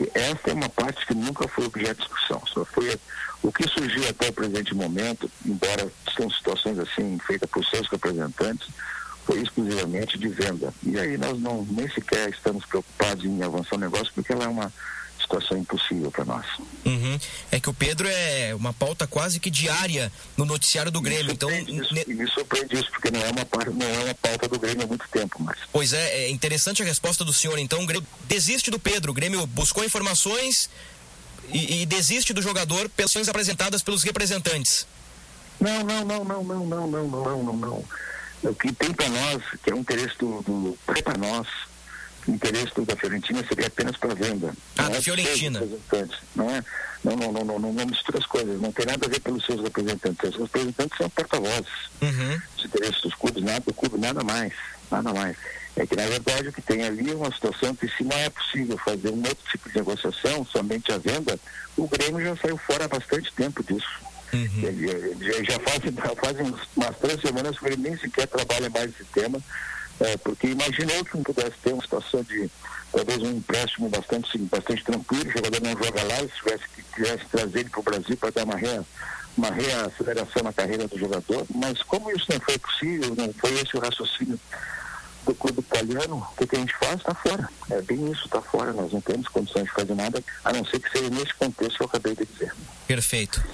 E 0.00 0.10
esta 0.14 0.50
é 0.50 0.54
uma 0.54 0.68
parte 0.70 1.04
que 1.06 1.12
nunca 1.12 1.46
foi 1.46 1.66
objeto 1.66 2.00
de 2.00 2.08
discussão. 2.08 2.42
Só 2.46 2.64
foi 2.64 2.98
o 3.42 3.52
que 3.52 3.68
surgiu 3.68 4.08
até 4.08 4.30
o 4.30 4.32
presente 4.32 4.74
momento, 4.74 5.30
embora 5.44 5.92
são 6.16 6.30
situações 6.30 6.78
assim 6.78 7.18
feitas 7.26 7.48
por 7.50 7.62
seus 7.66 7.86
representantes, 7.88 8.66
foi 9.26 9.42
exclusivamente 9.42 10.18
de 10.18 10.28
venda. 10.28 10.72
E 10.82 10.98
aí 10.98 11.18
nós 11.18 11.38
não 11.38 11.66
nem 11.70 11.86
sequer 11.90 12.30
estamos 12.30 12.64
preocupados 12.64 13.26
em 13.26 13.42
avançar 13.42 13.76
o 13.76 13.80
negócio, 13.80 14.10
porque 14.14 14.32
ela 14.32 14.44
é 14.44 14.48
uma 14.48 14.72
situação 15.30 15.56
impossível 15.56 16.10
para 16.10 16.24
nós. 16.24 16.46
Uhum. 16.84 17.18
É 17.52 17.60
que 17.60 17.70
o 17.70 17.74
Pedro 17.74 18.08
é 18.08 18.54
uma 18.54 18.72
pauta 18.72 19.06
quase 19.06 19.38
que 19.38 19.48
diária 19.50 20.10
no 20.36 20.44
noticiário 20.44 20.90
do 20.90 21.00
Grêmio. 21.00 21.32
Então, 21.32 21.50
isso, 21.50 21.94
ne... 21.94 22.04
me 22.06 22.28
surpreende 22.28 22.74
isso, 22.74 22.90
porque 22.90 23.10
não 23.10 23.20
é, 23.20 23.30
uma, 23.30 23.64
não 23.72 23.86
é 23.86 24.04
uma 24.04 24.14
pauta 24.14 24.48
do 24.48 24.58
Grêmio 24.58 24.84
há 24.84 24.86
muito 24.86 25.08
tempo. 25.08 25.36
Mas... 25.40 25.58
Pois 25.72 25.92
é, 25.92 26.24
é 26.24 26.30
interessante 26.30 26.82
a 26.82 26.84
resposta 26.84 27.24
do 27.24 27.32
senhor. 27.32 27.58
Então, 27.58 27.82
o 27.82 27.86
Grêmio 27.86 28.06
desiste 28.24 28.70
do 28.70 28.78
Pedro. 28.78 29.12
O 29.12 29.14
Grêmio 29.14 29.46
buscou 29.46 29.84
informações 29.84 30.68
e, 31.48 31.82
e 31.82 31.86
desiste 31.86 32.32
do 32.32 32.42
jogador 32.42 32.88
pelas 32.88 33.28
apresentadas 33.28 33.82
pelos 33.82 34.02
representantes. 34.02 34.86
Não, 35.60 35.84
não, 35.84 36.04
não, 36.04 36.24
não, 36.24 36.44
não, 36.44 36.66
não, 36.66 36.86
não, 36.86 37.08
não, 37.08 37.42
não, 37.42 37.56
não. 37.56 37.84
O 38.42 38.54
que 38.54 38.72
tem 38.72 38.90
para 38.92 39.08
nós, 39.10 39.42
que 39.62 39.70
é 39.70 39.74
um 39.74 39.80
interesse 39.80 40.16
do, 40.18 40.40
do 40.42 40.78
para 40.86 41.18
nós, 41.18 41.46
o 42.26 42.30
interesse 42.30 42.72
da 42.80 42.96
Fiorentina 42.96 43.44
seria 43.46 43.66
apenas 43.66 43.96
para 43.96 44.14
venda. 44.14 44.54
Ah, 44.76 44.88
da 44.88 44.96
é 44.96 45.02
Fiorentina. 45.02 45.60
Não 46.34 46.50
é? 46.50 46.64
Não, 47.02 47.16
não, 47.16 47.32
não, 47.32 47.44
não, 47.44 47.58
não, 47.58 47.72
não 47.72 47.86
mistura 47.86 48.18
as 48.18 48.26
coisas. 48.26 48.60
Não 48.60 48.72
tem 48.72 48.86
nada 48.86 49.06
a 49.06 49.08
ver 49.08 49.20
pelos 49.20 49.44
seus 49.44 49.60
representantes. 49.62 50.34
Os 50.34 50.42
representantes 50.42 50.98
são 50.98 51.08
porta-vozes. 51.10 51.90
Uhum. 52.02 52.40
Os 52.58 52.64
interesses 52.64 53.00
dos 53.00 53.14
clubes, 53.14 53.42
nada 53.42 53.60
do 53.60 53.74
clube, 53.74 53.98
nada 53.98 54.22
mais. 54.22 54.52
Nada 54.90 55.12
mais. 55.12 55.36
É 55.76 55.86
que, 55.86 55.96
na 55.96 56.06
verdade, 56.06 56.48
o 56.48 56.52
que 56.52 56.62
tem 56.62 56.82
ali 56.82 57.10
é 57.10 57.14
uma 57.14 57.32
situação 57.32 57.74
que, 57.74 57.88
se 57.88 58.04
não 58.04 58.16
é 58.16 58.28
possível 58.28 58.76
fazer 58.78 59.10
um 59.10 59.18
outro 59.18 59.50
tipo 59.50 59.68
de 59.68 59.76
negociação, 59.76 60.44
somente 60.44 60.92
a 60.92 60.98
venda, 60.98 61.38
o 61.76 61.88
Grêmio 61.88 62.22
já 62.22 62.36
saiu 62.36 62.58
fora 62.58 62.84
há 62.84 62.88
bastante 62.88 63.32
tempo 63.32 63.62
disso. 63.62 64.00
Uhum. 64.32 64.62
Ele, 64.62 64.90
ele, 64.90 65.44
já 65.44 65.58
fazem 65.60 65.92
faz 65.92 66.36
umas 66.76 66.96
três 66.98 67.20
semanas 67.20 67.58
que 67.58 67.66
ele 67.66 67.76
nem 67.76 67.96
sequer 67.96 68.26
trabalha 68.26 68.68
mais 68.70 68.90
esse 68.90 69.04
tema 69.06 69.40
é, 70.00 70.16
porque 70.16 70.48
imaginou 70.48 71.04
que 71.04 71.16
não 71.16 71.22
pudesse 71.22 71.56
ter 71.62 71.72
uma 71.72 71.82
situação 71.82 72.22
de 72.22 72.50
talvez 72.92 73.18
um 73.18 73.36
empréstimo 73.36 73.88
bastante, 73.88 74.38
bastante 74.38 74.84
tranquilo, 74.84 75.28
o 75.28 75.32
jogador 75.32 75.60
não 75.62 75.72
joga 75.72 76.02
lá, 76.04 76.16
se 76.16 76.84
tivesse 76.94 77.24
que 77.24 77.30
trazer 77.30 77.60
ele 77.60 77.70
para 77.70 77.80
o 77.80 77.84
Brasil 77.84 78.16
para 78.16 78.30
dar 78.30 78.44
uma, 78.44 78.56
rea, 78.56 78.84
uma 79.36 79.50
reaceleração 79.50 80.42
na 80.42 80.52
carreira 80.52 80.88
do 80.88 80.98
jogador, 80.98 81.46
mas 81.54 81.82
como 81.82 82.10
isso 82.10 82.26
não 82.28 82.40
foi 82.40 82.58
possível, 82.58 83.14
não 83.14 83.32
foi 83.34 83.52
esse 83.54 83.76
o 83.76 83.80
raciocínio 83.80 84.40
do 85.24 85.34
clube 85.34 85.60
italiano, 85.60 86.26
o 86.36 86.46
que 86.46 86.56
a 86.56 86.58
gente 86.58 86.74
faz? 86.76 86.96
Está 86.96 87.14
fora. 87.14 87.48
É 87.70 87.82
bem 87.82 88.10
isso, 88.10 88.24
está 88.24 88.40
fora. 88.40 88.72
Nós 88.72 88.90
não 88.92 89.00
temos 89.02 89.28
condições 89.28 89.64
de 89.64 89.70
fazer 89.72 89.94
nada, 89.94 90.24
a 90.44 90.52
não 90.52 90.64
ser 90.64 90.80
que 90.80 90.90
seja 90.90 91.10
nesse 91.10 91.34
contexto 91.34 91.76
que 91.76 91.82
eu 91.82 91.86
acabei 91.86 92.16
de 92.16 92.24
dizer. 92.24 92.52
Perfeito. 92.86 93.44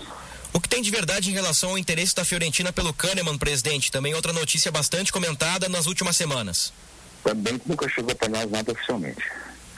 O 0.57 0.61
que 0.61 0.71
tem 0.71 0.81
de 0.81 0.91
verdade 0.91 1.29
em 1.29 1.35
relação 1.35 1.69
ao 1.69 1.79
interesse 1.79 2.15
da 2.15 2.25
Fiorentina 2.25 2.73
pelo 2.73 2.91
Kahneman, 2.91 3.37
presidente? 3.37 3.93
Também 3.93 4.15
outra 4.15 4.33
notícia 4.33 4.73
bastante 4.73 5.13
comentada 5.13 5.69
nas 5.69 5.87
últimas 5.87 6.17
semanas. 6.17 6.73
Também 7.23 7.61
nunca 7.67 7.87
chegou 7.91 8.15
para 8.15 8.31
nós 8.31 8.51
nada 8.51 8.73
oficialmente. 8.73 9.23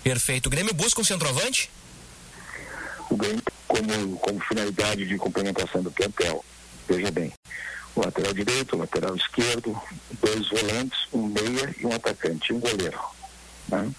Perfeito. 0.04 0.46
O 0.46 0.50
Grêmio 0.50 0.72
busca 0.72 1.00
um 1.00 1.04
centroavante? 1.04 1.68
O 3.10 3.16
Grêmio, 3.16 3.42
como, 3.66 4.18
como 4.18 4.40
finalidade 4.44 5.04
de 5.04 5.16
complementação 5.16 5.82
do 5.82 5.90
plantel, 5.90 6.44
veja 6.88 7.10
bem, 7.10 7.32
o 7.96 8.00
lateral 8.00 8.32
direito, 8.32 8.76
o 8.76 8.78
lateral 8.78 9.16
esquerdo, 9.16 9.76
dois 10.22 10.48
volantes, 10.48 11.08
um 11.12 11.26
meia 11.26 11.74
e 11.76 11.86
um 11.86 11.92
atacante, 11.92 12.52
um 12.52 12.60
goleiro. 12.60 13.00
Né? 13.66 13.90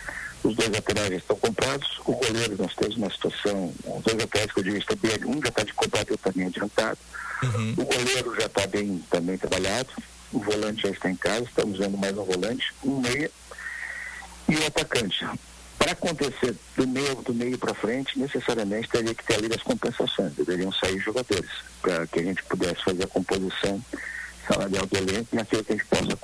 Os 0.43 0.55
dois 0.55 0.69
laterais 0.69 1.11
estão 1.11 1.35
comprados. 1.35 1.99
O 2.05 2.13
goleiro, 2.13 2.55
nós 2.57 2.73
temos 2.75 2.97
uma 2.97 3.09
situação, 3.09 3.73
os 3.85 4.03
dois 4.03 4.17
laterais 4.17 4.51
que 4.51 4.59
eu 4.59 4.63
digo 4.63 4.77
estão 4.77 4.97
bem, 4.97 5.25
um 5.25 5.41
já 5.41 5.49
está 5.49 5.63
de 5.63 5.73
comprado 5.73 6.11
outro 6.11 6.31
também 6.31 6.47
adiantado. 6.47 6.97
Uhum. 7.43 7.73
O 7.77 7.85
goleiro 7.85 8.35
já 8.39 8.45
está 8.45 8.67
bem 8.67 9.03
também 9.09 9.37
trabalhado. 9.37 9.89
O 10.31 10.39
volante 10.39 10.83
já 10.83 10.89
está 10.89 11.09
em 11.09 11.15
casa, 11.15 11.43
estamos 11.43 11.79
vendo 11.79 11.97
mais 11.97 12.15
um 12.17 12.23
volante, 12.23 12.71
um 12.83 12.99
meia 12.99 13.31
e 14.47 14.55
o 14.55 14.65
atacante. 14.65 15.27
Para 15.77 15.93
acontecer 15.93 16.55
do 16.75 16.87
meio 16.87 17.15
do 17.15 17.33
meio 17.33 17.57
para 17.57 17.73
frente, 17.73 18.19
necessariamente 18.19 18.89
teria 18.89 19.15
que 19.15 19.23
ter 19.23 19.35
ali 19.35 19.49
as 19.53 19.63
compensações, 19.63 20.33
deveriam 20.33 20.71
sair 20.71 20.99
jogadores, 20.99 21.49
para 21.81 22.05
que 22.05 22.19
a 22.19 22.23
gente 22.23 22.43
pudesse 22.43 22.83
fazer 22.83 23.05
a 23.05 23.07
composição 23.07 23.83
salarial 24.47 24.85
do 24.85 24.97
elenco 24.97 25.35
naquilo 25.35 25.63
que 25.63 25.73
a 25.73 25.75
gente 25.75 25.87
possa 25.87 26.15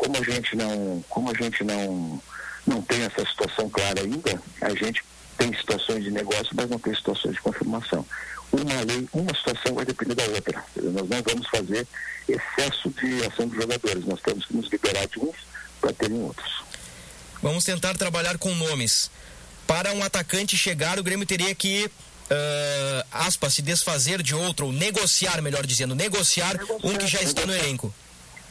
como 0.00 0.16
a 0.16 0.22
gente 0.22 0.56
não, 0.56 1.04
como 1.08 1.30
a 1.30 1.34
gente 1.34 1.62
não 1.62 2.20
não 2.66 2.82
tem 2.82 3.02
essa 3.02 3.24
situação 3.26 3.68
clara 3.68 4.00
ainda, 4.00 4.42
a 4.60 4.70
gente 4.70 5.02
tem 5.36 5.52
situações 5.54 6.04
de 6.04 6.10
negócio, 6.10 6.50
mas 6.54 6.68
não 6.68 6.78
tem 6.78 6.94
situações 6.94 7.34
de 7.34 7.40
confirmação. 7.40 8.04
Uma 8.52 8.82
lei, 8.82 9.08
uma 9.12 9.34
situação 9.34 9.74
vai 9.74 9.84
depender 9.84 10.14
da 10.14 10.24
outra. 10.24 10.64
Nós 10.76 11.08
não 11.08 11.22
vamos 11.22 11.48
fazer 11.48 11.86
excesso 12.28 12.90
de 12.90 13.26
ação 13.26 13.48
dos 13.48 13.56
jogadores, 13.56 14.04
nós 14.04 14.20
temos 14.20 14.44
que 14.44 14.56
nos 14.56 14.68
liberar 14.70 15.06
de 15.06 15.18
uns 15.18 15.36
para 15.80 15.92
terem 15.92 16.20
outros. 16.22 16.62
Vamos 17.42 17.64
tentar 17.64 17.96
trabalhar 17.96 18.36
com 18.38 18.54
nomes. 18.54 19.10
Para 19.66 19.92
um 19.92 20.02
atacante 20.02 20.56
chegar, 20.56 20.98
o 20.98 21.02
Grêmio 21.02 21.24
teria 21.24 21.54
que 21.54 21.90
uh, 22.30 23.06
aspas, 23.10 23.54
se 23.54 23.62
desfazer 23.62 24.22
de 24.22 24.34
outro, 24.34 24.66
ou 24.66 24.72
negociar, 24.72 25.40
melhor 25.40 25.66
dizendo, 25.66 25.94
negociar, 25.94 26.58
negociar 26.58 26.88
um 26.88 26.96
que 26.96 27.06
já 27.06 27.22
está 27.22 27.46
no 27.46 27.54
elenco. 27.54 27.94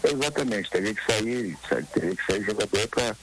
Exatamente, 0.03 0.69
teria 0.69 0.93
que 0.93 1.05
sair, 1.05 1.57
teria 1.93 2.15
que 2.15 2.25
sair 2.25 2.43
jogador 2.43 2.87
para 2.87 3.15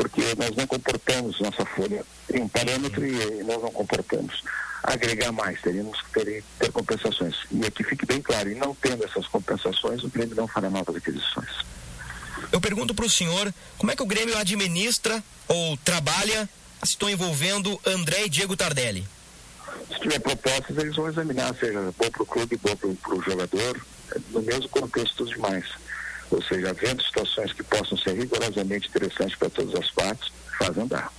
porque 0.00 0.22
nós 0.38 0.56
não 0.56 0.66
comportamos 0.66 1.38
nossa 1.40 1.62
folha 1.66 2.02
em 2.32 2.40
um 2.40 2.48
parâmetro 2.48 3.06
e 3.06 3.44
nós 3.44 3.60
não 3.62 3.70
comportamos 3.70 4.42
agregar 4.82 5.30
mais, 5.30 5.60
teríamos 5.60 6.00
que 6.00 6.10
ter, 6.12 6.44
ter 6.58 6.72
compensações. 6.72 7.36
E 7.50 7.66
aqui 7.66 7.84
fique 7.84 8.06
bem 8.06 8.22
claro, 8.22 8.50
e 8.50 8.54
não 8.54 8.74
tendo 8.74 9.04
essas 9.04 9.26
compensações, 9.26 10.02
o 10.02 10.08
Grêmio 10.08 10.34
não 10.34 10.48
fará 10.48 10.70
novas 10.70 10.96
aquisições. 10.96 11.50
Eu 12.50 12.62
pergunto 12.62 12.94
para 12.94 13.04
o 13.04 13.10
senhor, 13.10 13.52
como 13.76 13.92
é 13.92 13.96
que 13.96 14.02
o 14.02 14.06
Grêmio 14.06 14.38
administra 14.38 15.22
ou 15.46 15.76
trabalha 15.76 16.48
estou 16.82 17.10
envolvendo 17.10 17.78
André 17.86 18.24
e 18.24 18.30
Diego 18.30 18.56
Tardelli? 18.56 19.06
Se 19.92 20.00
tiver 20.00 20.18
propostas, 20.18 20.78
eles 20.78 20.96
vão 20.96 21.10
examinar, 21.10 21.54
seja 21.56 21.92
bom 21.98 22.10
para 22.10 22.22
o 22.22 22.26
clube, 22.26 22.56
bom 22.56 22.74
para 22.74 23.14
o 23.14 23.22
jogador, 23.22 23.78
no 24.30 24.40
mesmo 24.40 24.68
contexto 24.70 25.24
dos 25.24 25.34
demais 25.34 25.66
ou 26.30 26.42
seja, 26.42 26.70
havendo 26.70 27.02
situações 27.02 27.52
que 27.52 27.62
possam 27.62 27.98
ser 27.98 28.14
rigorosamente 28.14 28.88
interessantes 28.88 29.36
para 29.36 29.50
todas 29.50 29.74
as 29.74 29.90
partes, 29.90 30.32
faz 30.58 30.76
andar. 30.78 31.12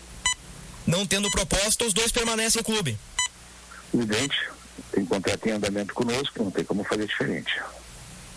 Não 0.86 1.06
tendo 1.06 1.30
proposta, 1.32 1.86
os 1.86 1.94
dois 1.94 2.12
permanecem 2.12 2.60
no 2.60 2.66
clube. 2.66 2.98
Evidente, 3.94 4.50
tem 4.92 5.06
contrato 5.06 5.46
em 5.48 5.52
andamento 5.52 5.94
conosco, 5.94 6.44
não 6.44 6.52
tem 6.52 6.64
como 6.64 6.84
fazer 6.84 7.06
diferente. 7.06 7.62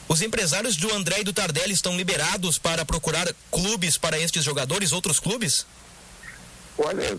Os 0.09 0.21
empresários 0.21 0.77
do 0.77 0.93
André 0.93 1.21
e 1.21 1.25
do 1.25 1.33
Tardelli 1.33 1.73
estão 1.73 1.97
liberados 1.97 2.59
para 2.59 2.85
procurar 2.85 3.27
clubes 3.51 3.97
para 3.97 4.19
estes 4.19 4.45
jogadores, 4.45 4.93
outros 4.93 5.19
clubes? 5.19 5.67
Olha, 6.77 7.19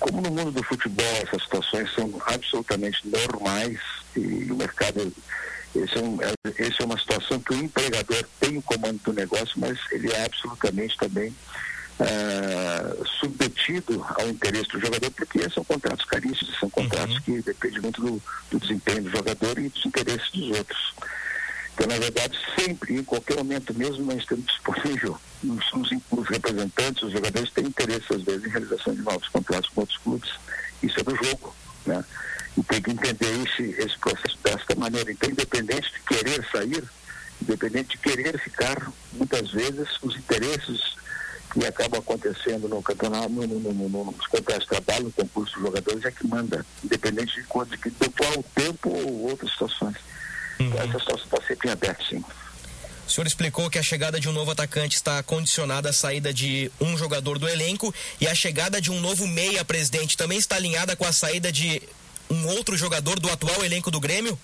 como 0.00 0.20
no 0.20 0.30
mundo 0.30 0.50
do 0.50 0.62
futebol 0.62 1.06
essas 1.22 1.42
situações 1.42 1.92
são 1.94 2.10
absolutamente 2.26 2.98
normais 3.06 3.78
e 4.16 4.50
o 4.50 4.56
mercado 4.56 5.12
esse 5.74 5.96
é, 5.96 6.00
um, 6.00 6.18
é, 6.22 6.32
esse 6.58 6.80
é 6.80 6.84
uma 6.84 6.98
situação 6.98 7.38
que 7.40 7.52
o 7.52 7.56
empregador 7.56 8.24
tem 8.40 8.56
o 8.56 8.62
comando 8.62 9.00
do 9.04 9.12
negócio, 9.12 9.52
mas 9.56 9.78
ele 9.92 10.10
é 10.12 10.24
absolutamente 10.24 10.96
também 10.96 11.34
uh, 12.00 13.06
submetido 13.20 14.04
ao 14.18 14.28
interesse 14.28 14.68
do 14.68 14.80
jogador, 14.80 15.10
porque 15.10 15.50
são 15.50 15.64
contratos 15.64 16.04
caríssimos, 16.06 16.58
são 16.58 16.70
contratos 16.70 17.16
uhum. 17.16 17.22
que 17.22 17.42
dependem 17.42 17.80
muito 17.80 18.00
do, 18.00 18.22
do, 18.50 18.58
desempenho 18.58 19.02
do 19.02 19.10
jogador 19.10 19.58
e 19.58 19.68
dos 19.68 19.84
interesses 19.84 20.30
dos 20.30 20.56
outros. 20.56 20.94
Então, 21.74 21.86
na 21.86 21.98
verdade, 21.98 22.36
sempre, 22.58 22.94
em 22.94 23.04
qualquer 23.04 23.36
momento, 23.36 23.72
mesmo 23.72 24.04
não 24.04 24.16
estando 24.16 24.42
disponível, 24.42 25.16
os, 25.44 25.72
os, 25.72 25.90
os 26.10 26.28
representantes, 26.28 27.02
os 27.02 27.12
jogadores 27.12 27.50
têm 27.52 27.66
interesse, 27.66 28.12
às 28.12 28.22
vezes, 28.22 28.44
em 28.44 28.50
realização 28.50 28.94
de 28.94 29.02
novos 29.02 29.28
contratos 29.28 29.70
com 29.70 29.82
outros 29.82 29.98
clubes. 29.98 30.30
Isso 30.82 30.98
é 30.98 31.02
do 31.04 31.14
jogo? 31.14 31.54
E 32.58 32.62
tem 32.64 32.82
que 32.82 32.90
entender 32.90 33.46
esse, 33.46 33.70
esse 33.80 33.96
processo 33.98 34.36
desta 34.42 34.74
maneira. 34.74 35.12
Então, 35.12 35.30
independente 35.30 35.92
de 35.92 36.00
querer 36.00 36.44
sair, 36.50 36.84
independente 37.40 37.90
de 37.90 37.98
querer 37.98 38.36
ficar, 38.40 38.90
muitas 39.12 39.52
vezes 39.52 39.88
os 40.02 40.16
interesses 40.16 40.98
que 41.52 41.64
acabam 41.64 42.00
acontecendo 42.00 42.68
no 42.68 42.82
campeonato, 42.82 43.30
no, 43.30 43.46
no, 43.46 43.60
no, 43.60 43.88
no, 43.88 44.04
nos 44.12 44.26
contratos 44.26 44.64
de 44.64 44.70
trabalho, 44.70 45.04
no 45.04 45.12
concurso 45.12 45.54
dos 45.54 45.62
jogadores, 45.62 46.04
é 46.04 46.10
que 46.10 46.26
manda, 46.26 46.66
independente 46.82 47.36
de, 47.36 47.44
quanto, 47.44 47.76
de, 47.76 47.90
qual 48.10 48.42
tempo 48.54 48.90
ou 48.90 49.30
outras 49.30 49.52
situações. 49.52 49.96
Uhum. 50.58 50.66
Então 50.66 50.80
essa 50.80 50.98
situação 50.98 51.24
está 51.24 51.46
sempre 51.46 51.68
em 51.68 51.72
aberto, 51.72 52.04
sim. 52.04 52.24
O 53.06 53.10
senhor 53.10 53.26
explicou 53.26 53.70
que 53.70 53.78
a 53.78 53.82
chegada 53.82 54.20
de 54.20 54.28
um 54.28 54.32
novo 54.32 54.50
atacante 54.50 54.96
está 54.96 55.22
condicionada 55.22 55.88
à 55.88 55.92
saída 55.94 56.34
de 56.34 56.70
um 56.78 56.94
jogador 56.98 57.38
do 57.38 57.48
elenco 57.48 57.94
e 58.20 58.28
a 58.28 58.34
chegada 58.34 58.82
de 58.82 58.90
um 58.90 59.00
novo 59.00 59.26
meia, 59.26 59.64
presidente, 59.64 60.14
também 60.14 60.36
está 60.36 60.56
alinhada 60.56 60.94
com 60.94 61.06
a 61.06 61.12
saída 61.12 61.50
de 61.50 61.80
um 62.38 62.48
outro 62.48 62.76
jogador 62.76 63.18
do 63.18 63.30
atual 63.30 63.64
elenco 63.64 63.90
do 63.90 64.00
Grêmio? 64.00 64.38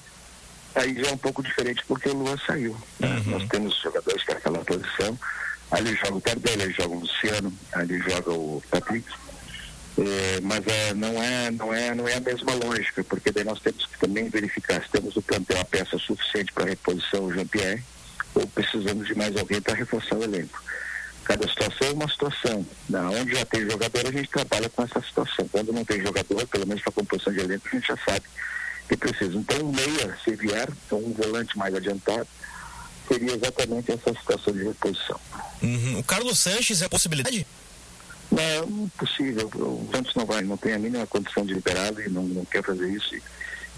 Aí 0.75 0.95
já 0.95 1.11
é 1.11 1.13
um 1.13 1.19
pouco 1.19 1.43
diferente 1.43 1.83
porque 1.87 2.09
o 2.09 2.15
Luan 2.15 2.37
saiu. 2.47 2.77
Né? 2.99 3.09
Uhum. 3.09 3.33
Nós 3.33 3.49
temos 3.49 3.81
jogadores 3.81 4.23
para 4.25 4.39
aquela 4.39 4.59
posição. 4.65 5.19
Ali 5.71 5.95
joga 5.97 6.17
o 6.17 6.21
Tardelli, 6.21 6.63
ali 6.63 6.73
joga 6.73 6.95
o 6.95 7.01
Luciano, 7.01 7.53
ali 7.73 7.99
joga 8.01 8.33
o 8.33 8.63
Patrick. 8.71 9.07
É, 9.97 10.41
mas 10.43 10.67
é, 10.67 10.95
não, 10.95 11.23
é, 11.23 11.51
não, 11.53 11.73
é, 11.73 11.95
não 11.95 12.09
é 12.09 12.15
a 12.15 12.21
mesma 12.21 12.53
lógica, 12.55 13.05
porque 13.05 13.31
daí 13.31 13.45
nós 13.45 13.61
temos 13.61 13.87
que 13.87 13.99
também 13.99 14.29
verificar 14.29 14.83
se 14.83 14.91
temos 14.91 15.15
no 15.15 15.23
plantel 15.23 15.61
a 15.61 15.65
peça 15.65 15.97
suficiente 15.99 16.53
para 16.53 16.65
reposição 16.65 17.25
o 17.25 17.33
Jean-Pierre 17.33 17.83
ou 18.35 18.47
precisamos 18.49 19.07
de 19.07 19.15
mais 19.15 19.37
alguém 19.37 19.61
para 19.61 19.75
reforçar 19.75 20.17
o 20.17 20.25
elenco. 20.25 20.61
Cada 21.25 21.49
situação 21.49 21.89
é 21.89 21.93
uma 21.93 22.09
situação. 22.09 22.67
Na 22.89 23.11
onde 23.11 23.35
já 23.35 23.45
tem 23.47 23.69
jogador, 23.69 24.07
a 24.07 24.13
gente 24.13 24.29
trabalha 24.29 24.69
com 24.69 24.83
essa 24.83 25.01
situação. 25.01 25.49
Quando 25.49 25.73
não 25.73 25.85
tem 25.85 26.01
jogador, 26.01 26.47
pelo 26.47 26.67
menos 26.67 26.83
para 26.83 26.91
a 26.91 26.95
composição 26.95 27.33
de 27.33 27.41
elenco, 27.41 27.67
a 27.67 27.75
gente 27.75 27.87
já 27.87 27.97
sabe 27.97 28.25
que 28.89 28.97
precisa. 28.97 29.37
Então, 29.37 29.67
um 29.67 29.73
meia, 29.73 30.19
se 30.23 30.37
vier, 30.37 30.69
então 30.87 30.99
um 30.99 31.13
volante 31.13 31.57
mais 31.57 31.75
adiantado, 31.75 32.29
seria 33.09 33.35
exatamente 33.35 33.93
essa 33.93 34.13
situação 34.13 34.53
de 34.53 34.65
reposição. 34.65 35.21
Uhum. 35.63 35.99
O 35.99 36.05
Carlos 36.05 36.39
Sanches 36.39 36.83
é 36.83 36.89
possibilidade? 36.89 37.47
Não, 38.31 38.85
impossível. 38.85 39.49
O 39.55 39.89
Santos 39.93 40.15
não 40.15 40.27
vai, 40.27 40.43
não 40.43 40.57
tem 40.57 40.75
a 40.75 40.79
mínima 40.79 41.07
condição 41.07 41.47
de 41.47 41.55
liberá-lo 41.55 42.01
e 42.01 42.09
não, 42.09 42.25
não 42.25 42.45
quer 42.45 42.63
fazer 42.63 42.91
isso. 42.91 43.15
E 43.15 43.23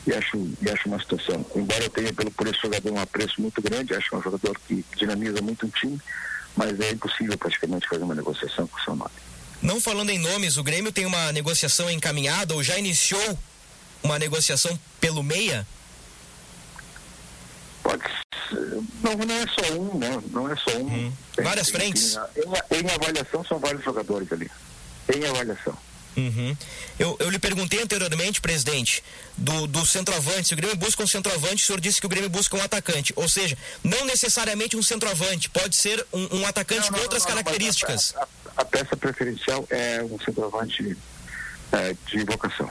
e 0.07 0.15
acho, 0.15 0.37
e 0.63 0.71
acho 0.71 0.89
uma 0.89 1.01
situação. 1.01 1.45
Embora 1.55 1.85
eu 1.85 1.91
tenha 1.91 2.13
pelo, 2.13 2.31
por 2.31 2.47
esse 2.47 2.61
jogador 2.63 2.93
um 2.93 3.01
apreço 3.01 3.41
muito 3.41 3.61
grande, 3.61 3.95
acho 3.95 4.17
um 4.17 4.23
jogador 4.23 4.57
que 4.67 4.85
dinamiza 4.97 5.43
muito 5.43 5.67
o 5.67 5.69
time, 5.71 6.01
mas 6.57 6.81
é 6.81 6.91
impossível 6.91 7.37
praticamente 7.37 7.87
fazer 7.89 8.03
uma 8.03 8.15
negociação 8.15 8.67
com 8.67 8.93
o 8.93 8.97
nome. 8.97 9.11
Não 9.63 9.81
falando 9.81 10.11
em 10.11 10.19
nomes, 10.19 10.57
o 10.57 10.65
Grêmio 10.65 10.93
tem 10.93 11.07
uma 11.07 11.33
negociação 11.33 11.91
encaminhada 11.91 12.55
ou 12.55 12.63
já 12.63 12.79
iniciou 12.79 13.39
uma 14.03 14.19
negociação 14.19 14.79
pelo 15.01 15.23
meia? 15.23 15.67
Pode 17.83 18.03
ser. 18.03 18.83
Não, 19.03 19.15
não 19.15 19.35
é 19.35 19.47
só 19.47 19.73
um, 19.75 19.99
né? 19.99 20.23
Não 20.31 20.51
é 20.51 20.57
só 20.57 20.77
um. 20.79 20.87
Hum. 20.87 21.13
Várias 21.43 21.69
tem, 21.69 21.77
frentes? 21.77 22.19
Tem, 22.35 22.45
em, 22.45 22.85
em 22.85 22.91
avaliação 22.91 23.45
são 23.45 23.59
vários 23.59 23.85
jogadores 23.85 24.31
ali. 24.33 24.51
Em 25.15 25.25
avaliação. 25.27 25.77
Uhum. 26.17 26.57
Eu, 26.99 27.17
eu 27.21 27.29
lhe 27.29 27.39
perguntei 27.39 27.83
anteriormente, 27.83 28.41
presidente, 28.41 29.05
do, 29.37 29.67
do 29.67 29.85
centroavante. 29.85 30.49
Se 30.49 30.55
o 30.55 30.57
Grêmio 30.57 30.77
busca 30.77 31.03
um 31.03 31.07
centroavante, 31.07 31.63
o 31.63 31.67
senhor 31.67 31.81
disse 31.81 32.01
que 32.01 32.07
o 32.07 32.09
Grêmio 32.09 32.31
busca 32.31 32.57
um 32.57 32.63
atacante. 32.63 33.13
Ou 33.17 33.29
seja, 33.29 33.57
não 33.85 34.05
necessariamente 34.07 34.77
um 34.77 34.83
centroavante, 34.83 35.51
pode 35.51 35.77
ser 35.77 36.05
um, 36.13 36.39
um 36.39 36.47
atacante 36.47 36.83
não, 36.83 36.93
não, 36.93 36.99
com 36.99 37.03
outras 37.03 37.23
não, 37.25 37.31
características. 37.31 38.15
A, 38.17 38.23
a, 38.23 38.29
a, 38.63 38.65
peça 38.65 38.97
preferencial 38.97 39.67
é 39.69 40.03
um 40.03 40.19
centroavante 40.19 40.97
é, 41.73 41.95
de 42.07 42.25
vocação. 42.25 42.71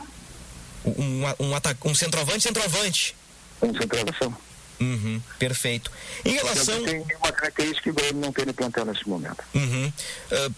Um, 0.84 1.24
um, 1.40 1.92
um 1.92 1.96
centroavante, 1.96 2.44
centroavante. 2.44 3.16
Um 3.62 3.74
centroavante. 3.74 4.36
Uhum, 4.80 5.22
perfeito. 5.40 5.92
Em 6.24 6.34
relação. 6.34 6.84
Tem 6.84 7.02
uma 7.02 7.32
característica 7.32 7.84
que 7.84 7.90
o 7.92 7.94
Grêmio 7.94 8.22
não 8.22 8.32
tem 8.32 8.46
no 8.46 8.54
plantel 8.54 8.86
nesse 8.86 9.08
momento. 9.08 9.44
Uhum. 9.54 9.92
Uh, 10.32 10.56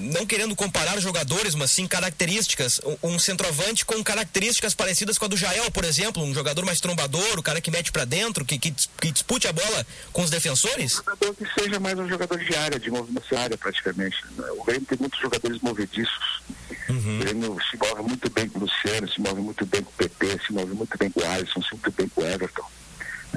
não 0.00 0.26
querendo 0.26 0.56
comparar 0.56 0.98
jogadores, 0.98 1.54
mas 1.54 1.70
sim 1.70 1.86
características. 1.86 2.80
Um, 3.02 3.18
centroavante 3.18 3.84
com 3.84 4.02
características 4.02 4.74
parecidas 4.74 5.18
com 5.18 5.26
a 5.26 5.28
do 5.28 5.36
Jael, 5.36 5.70
por 5.70 5.84
exemplo, 5.84 6.22
um 6.22 6.34
jogador 6.34 6.64
mais 6.64 6.80
trombador, 6.80 7.38
o 7.38 7.42
cara 7.42 7.60
que 7.60 7.70
mete 7.70 7.92
para 7.92 8.04
dentro, 8.04 8.44
que, 8.44 8.58
que, 8.58 8.72
que, 8.72 9.12
dispute 9.12 9.46
a 9.46 9.52
bola 9.52 9.86
com 10.12 10.22
os 10.22 10.30
defensores? 10.30 10.94
Um 10.94 11.04
jogador 11.04 11.34
que 11.34 11.60
seja 11.60 11.78
mais 11.78 11.98
um 11.98 12.08
jogador 12.08 12.38
de 12.38 12.54
área, 12.56 12.78
de 12.78 12.90
movimento 12.90 13.36
área 13.36 13.56
praticamente. 13.56 14.16
O 14.58 14.64
Grêmio 14.64 14.86
tem 14.86 14.98
muitos 14.98 15.20
jogadores 15.20 15.60
movediços. 15.60 16.42
Uhum. 16.88 17.16
O 17.16 17.18
Grêmio 17.20 17.56
se 17.70 17.76
move 17.76 18.08
muito 18.08 18.30
bem 18.30 18.48
com 18.48 18.58
o 18.58 18.62
Luciano, 18.62 19.08
se 19.08 19.20
move 19.20 19.40
muito 19.40 19.66
bem 19.66 19.82
com 19.82 19.90
o 19.90 19.94
PP, 19.94 20.40
se 20.46 20.52
move 20.52 20.74
muito 20.74 20.98
bem 20.98 21.10
com 21.10 21.20
o 21.20 21.26
Alisson, 21.26 21.62
se 21.62 21.70
move 21.72 21.82
muito 21.84 21.92
bem 21.92 22.08
com 22.08 22.20
o 22.22 22.26
Everton. 22.26 22.70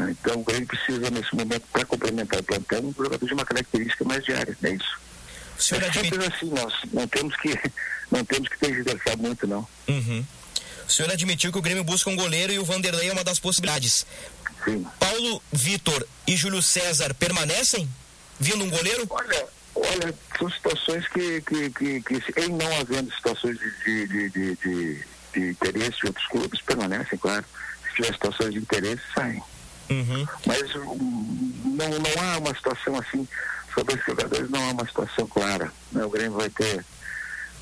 Então 0.09 0.39
o 0.39 0.43
Grêmio 0.43 0.67
precisa, 0.67 1.09
nesse 1.11 1.35
momento, 1.35 1.63
para 1.71 1.85
complementar 1.85 2.39
o 2.39 2.43
plantão, 2.43 2.79
um 2.79 2.93
jogador 2.93 3.25
de 3.25 3.33
uma 3.33 3.45
característica 3.45 4.03
mais 4.03 4.23
diária, 4.23 4.57
é 4.63 4.69
isso. 4.71 5.02
O 5.57 5.61
senhor 5.61 5.83
é 5.83 5.87
admite... 5.87 6.17
assim, 6.17 6.49
nós 6.49 6.73
não 6.91 7.07
temos 7.07 7.35
que 7.37 7.49
não 8.11 8.23
temos 8.25 8.49
que 8.49 8.59
tergiversar 8.59 9.17
muito, 9.17 9.47
não. 9.47 9.67
Uhum. 9.87 10.25
O 10.87 10.91
senhor 10.91 11.11
admitiu 11.11 11.51
que 11.51 11.57
o 11.57 11.61
Grêmio 11.61 11.83
busca 11.83 12.09
um 12.09 12.15
goleiro 12.15 12.51
e 12.51 12.59
o 12.59 12.65
Vanderlei 12.65 13.09
é 13.09 13.13
uma 13.13 13.23
das 13.23 13.39
possibilidades. 13.39 14.05
Sim. 14.63 14.85
Paulo 14.99 15.41
Vitor 15.51 16.05
e 16.27 16.35
Júlio 16.35 16.61
César 16.61 17.13
permanecem 17.13 17.89
vindo 18.39 18.63
um 18.63 18.69
goleiro? 18.69 19.05
Olha, 19.09 19.47
olha, 19.75 20.15
são 20.37 20.49
situações 20.51 21.07
que, 21.07 21.41
que, 21.41 21.69
que, 21.69 22.01
que 22.01 22.41
em 22.41 22.49
não 22.49 22.79
havendo 22.79 23.13
situações 23.13 23.57
de, 23.57 24.07
de, 24.07 24.29
de, 24.29 24.55
de, 24.55 25.05
de 25.33 25.49
interesse 25.49 25.99
de 25.99 26.07
outros 26.07 26.27
clubes, 26.27 26.61
permanecem, 26.61 27.17
claro. 27.17 27.45
Se 27.87 27.95
tiver 27.95 28.13
situações 28.13 28.53
de 28.53 28.59
interesse, 28.59 29.01
saem. 29.13 29.41
Uhum. 29.89 30.27
Mas 30.45 30.75
hum, 30.75 31.53
não, 31.77 31.89
não 31.89 32.23
há 32.23 32.37
uma 32.37 32.55
situação 32.55 32.95
assim 32.97 33.27
sobre 33.73 33.95
os 33.95 34.05
jogadores 34.05 34.49
não 34.49 34.69
há 34.69 34.71
uma 34.71 34.86
situação 34.86 35.27
clara. 35.27 35.71
Né? 35.91 36.03
O 36.03 36.09
Grêmio 36.09 36.38
vai 36.38 36.49
ter. 36.49 36.86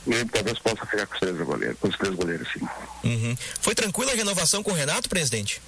O 0.06 0.10
Grêmio 0.10 0.30
talvez 0.32 0.60
possa 0.60 0.86
ficar 0.86 1.06
com 1.06 1.13
os 1.13 1.19
três 1.19 1.38
goleiros, 1.38 1.80
com 1.80 1.88
os 1.88 1.97
três 1.97 2.15
goleiros, 2.15 2.47
sim. 2.52 2.67
Uhum. 3.04 3.38
Foi 3.62 3.76
tranquila 3.76 4.12
a 4.12 4.15
renovação 4.15 4.63
com 4.63 4.71
o 4.71 4.76
Renato, 4.76 5.10
presidente? 5.10 5.62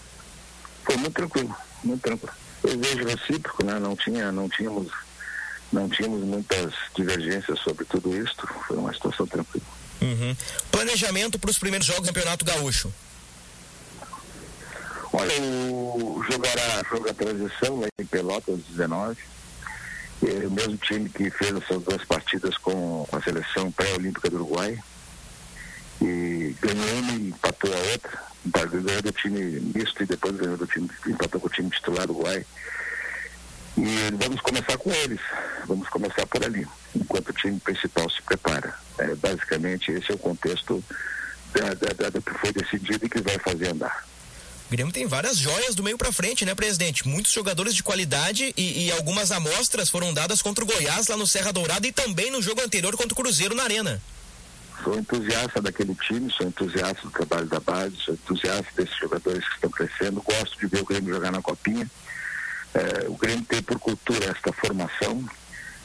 Foi 0.83 0.97
muito 0.97 1.13
tranquilo, 1.13 1.55
muito 1.83 2.01
tranquilo. 2.01 2.33
Eu 2.63 2.79
vejo 2.79 3.05
recíproco, 3.05 3.63
né? 3.63 3.79
Não 3.79 3.95
tinha, 3.95 4.31
não 4.31 4.49
tínhamos, 4.49 4.91
não 5.71 5.87
tínhamos 5.89 6.23
muitas 6.23 6.73
divergências 6.95 7.59
sobre 7.59 7.85
tudo 7.85 8.15
isso. 8.15 8.35
Foi 8.67 8.77
uma 8.77 8.93
situação 8.93 9.27
tranquila. 9.27 9.65
Uhum. 10.01 10.35
Planejamento 10.71 11.37
para 11.37 11.51
os 11.51 11.59
primeiros 11.59 11.85
jogos 11.85 12.03
do 12.03 12.13
Campeonato 12.13 12.43
Gaúcho? 12.43 12.91
Olha, 15.13 15.31
o 15.41 16.23
jogará 16.29 16.83
jogo 16.89 17.07
a 17.07 17.13
transição 17.13 17.79
lá 17.79 17.87
em 17.99 18.05
Pelotas 18.05 18.59
19 18.69 19.15
é 19.21 19.33
o 20.25 20.51
mesmo 20.51 20.77
time 20.77 21.09
que 21.09 21.29
fez 21.29 21.55
essas 21.55 21.83
duas 21.83 22.03
partidas 22.05 22.57
com 22.57 23.07
a 23.11 23.21
seleção 23.21 23.71
pré-olímpica 23.71 24.29
do 24.29 24.37
Uruguai. 24.37 24.79
E 26.01 26.55
ganhou 26.61 26.99
uma 26.99 27.13
e 27.13 27.29
empatou 27.29 27.73
a 27.73 27.91
outra. 27.91 28.23
Ganhou 28.45 29.01
do 29.01 29.11
time 29.11 29.41
misto 29.73 30.03
e 30.03 30.05
depois 30.05 30.35
ganhou 30.35 30.57
do 30.57 30.67
time, 30.67 30.89
empatou 31.07 31.39
com 31.39 31.47
o 31.47 31.49
time 31.49 31.69
titular 31.69 32.07
do 32.07 32.13
Uruguai. 32.13 32.45
E 33.77 34.11
vamos 34.19 34.39
começar 34.41 34.77
com 34.77 34.91
eles. 34.91 35.19
Vamos 35.65 35.89
começar 35.89 36.25
por 36.27 36.43
ali, 36.43 36.67
enquanto 36.95 37.29
o 37.29 37.33
time 37.33 37.59
principal 37.59 38.09
se 38.09 38.21
prepara. 38.21 38.73
É, 38.99 39.15
basicamente, 39.15 39.91
esse 39.91 40.11
é 40.11 40.15
o 40.15 40.19
contexto 40.19 40.83
da, 41.53 41.73
da, 41.73 41.93
da, 41.93 42.09
do 42.09 42.21
que 42.21 42.33
foi 42.33 42.51
decidido 42.51 43.05
e 43.05 43.09
que 43.09 43.21
vai 43.21 43.37
fazer 43.39 43.69
andar. 43.69 44.05
Grêmio 44.73 44.91
tem 44.91 45.05
várias 45.05 45.37
joias 45.37 45.75
do 45.75 45.83
meio 45.83 45.99
para 45.99 46.11
frente, 46.11 46.43
né, 46.43 46.55
presidente? 46.55 47.07
Muitos 47.07 47.31
jogadores 47.31 47.75
de 47.75 47.83
qualidade 47.83 48.51
e, 48.57 48.87
e, 48.87 48.91
algumas 48.91 49.31
amostras 49.31 49.87
foram 49.87 50.11
dadas 50.11 50.41
contra 50.41 50.63
o 50.63 50.67
Goiás 50.67 51.07
lá 51.07 51.15
no 51.15 51.27
Serra 51.27 51.53
Dourada 51.53 51.85
e 51.85 51.91
também 51.91 52.31
no 52.31 52.41
jogo 52.41 52.59
anterior 52.59 52.97
contra 52.97 53.13
o 53.13 53.15
Cruzeiro 53.15 53.53
na 53.53 53.65
Arena. 53.65 54.01
Sou 54.83 54.97
entusiasta 54.97 55.61
daquele 55.61 55.93
time, 55.93 56.31
sou 56.31 56.47
entusiasta 56.47 57.03
do 57.03 57.11
trabalho 57.11 57.45
da 57.45 57.59
base, 57.59 57.95
sou 57.97 58.15
entusiasta 58.15 58.65
desses 58.75 58.97
jogadores 58.97 59.47
que 59.47 59.53
estão 59.53 59.69
crescendo, 59.69 60.23
gosto 60.23 60.57
de 60.57 60.65
ver 60.65 60.81
o 60.81 60.85
Grêmio 60.85 61.13
jogar 61.13 61.31
na 61.31 61.41
Copinha. 61.41 61.87
É, 62.73 63.07
o 63.07 63.15
Grêmio 63.15 63.45
tem 63.45 63.61
por 63.61 63.77
cultura 63.77 64.25
esta 64.25 64.51
formação, 64.53 65.23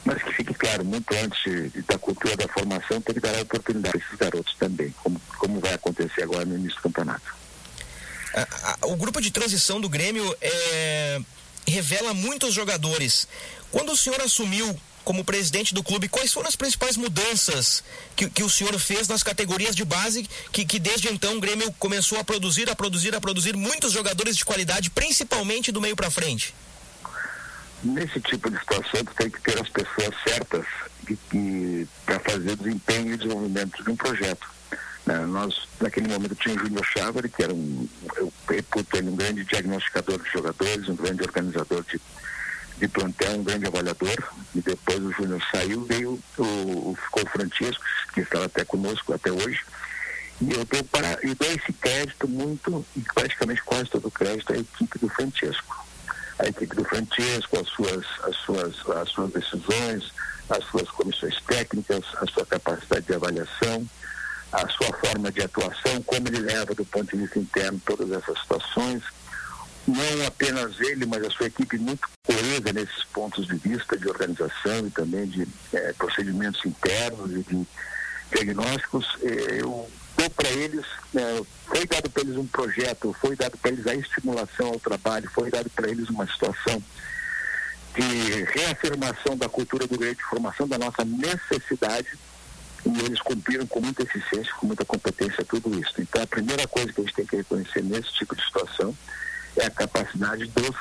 mas 0.03 0.23
que 0.23 0.33
fique 0.33 0.53
claro, 0.55 0.83
muito 0.83 1.13
antes 1.13 1.71
da 1.85 1.99
cultura 1.99 2.35
da 2.35 2.47
formação, 2.47 2.99
tem 3.01 3.13
que 3.13 3.21
dar 3.21 3.37
a 3.37 3.41
oportunidade 3.41 3.97
a 3.97 3.99
esses 3.99 4.17
garotos 4.17 4.55
também, 4.55 4.89
como, 5.03 5.21
como 5.37 5.59
vai 5.59 5.75
acontecer 5.75 6.23
agora 6.23 6.43
no 6.43 6.55
início 6.55 6.77
do 6.77 6.81
campeonato 6.81 7.38
o 8.83 8.95
grupo 8.95 9.21
de 9.21 9.31
transição 9.31 9.79
do 9.79 9.89
Grêmio 9.89 10.35
é, 10.41 11.19
revela 11.67 12.13
muitos 12.13 12.53
jogadores. 12.53 13.27
Quando 13.71 13.91
o 13.91 13.97
senhor 13.97 14.21
assumiu 14.21 14.79
como 15.03 15.23
presidente 15.23 15.73
do 15.73 15.83
clube, 15.83 16.07
quais 16.07 16.31
foram 16.31 16.47
as 16.47 16.55
principais 16.55 16.95
mudanças 16.95 17.83
que, 18.15 18.29
que 18.29 18.43
o 18.43 18.49
senhor 18.49 18.77
fez 18.77 19.07
nas 19.07 19.23
categorias 19.23 19.75
de 19.75 19.83
base 19.83 20.29
que, 20.51 20.65
que 20.65 20.77
desde 20.77 21.07
então 21.11 21.37
o 21.37 21.39
Grêmio 21.39 21.71
começou 21.79 22.19
a 22.19 22.23
produzir, 22.23 22.69
a 22.69 22.75
produzir, 22.75 23.15
a 23.15 23.21
produzir 23.21 23.55
muitos 23.55 23.91
jogadores 23.91 24.37
de 24.37 24.45
qualidade, 24.45 24.89
principalmente 24.89 25.71
do 25.71 25.81
meio 25.81 25.95
para 25.95 26.11
frente? 26.11 26.53
Nesse 27.83 28.19
tipo 28.19 28.51
de 28.51 28.59
situação, 28.59 29.03
tu 29.05 29.13
tem 29.15 29.29
que 29.31 29.41
ter 29.41 29.59
as 29.59 29.69
pessoas 29.69 30.13
certas 30.27 30.65
para 32.05 32.19
fazer 32.19 32.55
desempenho 32.57 33.13
e 33.13 33.17
desenvolvimento 33.17 33.83
de 33.83 33.89
um 33.89 33.95
projeto. 33.95 34.47
Né? 35.09 35.25
Nós, 35.25 35.67
naquele 35.81 36.07
momento, 36.07 36.35
tinha 36.35 36.55
o 36.55 36.59
Júnior 36.59 36.85
Chávari, 36.85 37.29
que 37.29 37.41
era 37.41 37.51
um, 37.51 37.89
eu 38.15 38.31
ele 38.93 39.09
um 39.09 39.15
grande 39.15 39.43
diagnosticador 39.43 40.21
de 40.21 40.29
jogadores, 40.29 40.87
um 40.87 40.95
grande 40.95 41.23
organizador 41.23 41.83
de, 41.83 41.99
de 42.77 42.87
plantel, 42.87 43.39
um 43.39 43.43
grande 43.43 43.65
avaliador. 43.65 44.15
E 44.53 44.61
depois 44.61 44.99
o 44.99 45.11
Júnior 45.11 45.41
saiu, 45.51 45.83
veio 45.85 46.19
o, 46.37 46.95
ficou 47.03 47.23
o 47.23 47.29
Francisco, 47.29 47.83
que 48.13 48.21
estava 48.21 48.45
até 48.45 48.63
conosco 48.63 49.11
até 49.11 49.31
hoje. 49.31 49.61
E 50.41 50.51
eu 50.51 50.63
dou, 50.65 50.83
para, 50.83 51.17
eu 51.23 51.33
dou 51.33 51.51
esse 51.53 51.73
crédito 51.73 52.27
muito, 52.27 52.85
e 52.95 53.01
praticamente 53.01 53.63
quase 53.63 53.89
todo 53.89 54.07
o 54.07 54.11
crédito 54.11 54.53
à 54.53 54.57
equipe 54.57 54.99
do 54.99 55.09
Francisco. 55.09 55.87
a 56.37 56.47
equipe 56.47 56.75
do 56.75 56.85
Francesco, 56.85 57.59
as 57.59 57.67
suas, 57.67 58.05
as 58.23 58.35
suas, 58.37 58.89
as 58.95 59.09
suas 59.09 59.31
decisões, 59.33 60.13
as 60.49 60.63
suas 60.65 60.87
comissões 60.89 61.35
técnicas, 61.47 62.05
a 62.21 62.27
sua 62.27 62.45
capacidade 62.45 63.07
de 63.07 63.13
avaliação, 63.13 63.85
a 64.51 64.67
sua 64.69 64.91
forma 64.97 65.31
de 65.31 65.41
atuação, 65.41 66.01
como 66.03 66.27
ele 66.27 66.39
leva 66.39 66.73
do 66.73 66.85
ponto 66.85 67.15
de 67.15 67.21
vista 67.21 67.39
interno 67.39 67.81
todas 67.85 68.11
essas 68.11 68.39
situações. 68.39 69.03
Não 69.87 70.27
apenas 70.27 70.79
ele, 70.81 71.05
mas 71.05 71.23
a 71.23 71.29
sua 71.31 71.47
equipe 71.47 71.77
muito 71.77 72.07
coesa 72.23 72.73
nesses 72.73 73.03
pontos 73.05 73.47
de 73.47 73.55
vista 73.55 73.97
de 73.97 74.07
organização 74.07 74.85
e 74.85 74.91
também 74.91 75.25
de 75.25 75.47
eh, 75.73 75.93
procedimentos 75.97 76.63
internos 76.65 77.31
e 77.31 77.43
de 77.43 77.67
diagnósticos. 78.31 79.05
Eh, 79.23 79.61
eu 79.61 79.89
dou 80.15 80.29
para 80.31 80.49
eles, 80.49 80.85
eh, 81.15 81.41
foi 81.65 81.87
dado 81.87 82.09
para 82.09 82.23
eles 82.23 82.37
um 82.37 82.45
projeto, 82.45 83.15
foi 83.19 83.35
dado 83.35 83.57
para 83.57 83.71
eles 83.71 83.87
a 83.87 83.95
estimulação 83.95 84.67
ao 84.67 84.79
trabalho, 84.79 85.29
foi 85.33 85.49
dado 85.49 85.69
para 85.71 85.89
eles 85.89 86.09
uma 86.09 86.27
situação 86.27 86.83
de 87.95 88.43
reafirmação 88.43 89.35
da 89.35 89.49
cultura 89.49 89.87
do 89.87 89.97
direito 89.97 90.19
de 90.19 90.25
formação, 90.25 90.67
da 90.67 90.77
nossa 90.77 91.03
necessidade, 91.03 92.07
e 92.85 93.05
eles 93.05 93.19
cumpriram 93.21 93.65
com 93.67 93.81
muita 93.81 94.03
eficiência, 94.03 94.53
com 94.59 94.67
muita 94.67 94.85
competência 94.85 95.45
tudo 95.45 95.77
isso. 95.79 95.93
Então, 95.99 96.21
a 96.21 96.27
primeira 96.27 96.67
coisa 96.67 96.91
que 96.91 97.01
a 97.01 97.03
gente 97.03 97.15
tem 97.15 97.25
que 97.25 97.35
reconhecer 97.35 97.83
nesse 97.83 98.11
tipo 98.13 98.35
de 98.35 98.43
situação 98.43 98.95
é 99.57 99.65
a 99.65 99.69
capacidade 99.69 100.45
dos, 100.47 100.75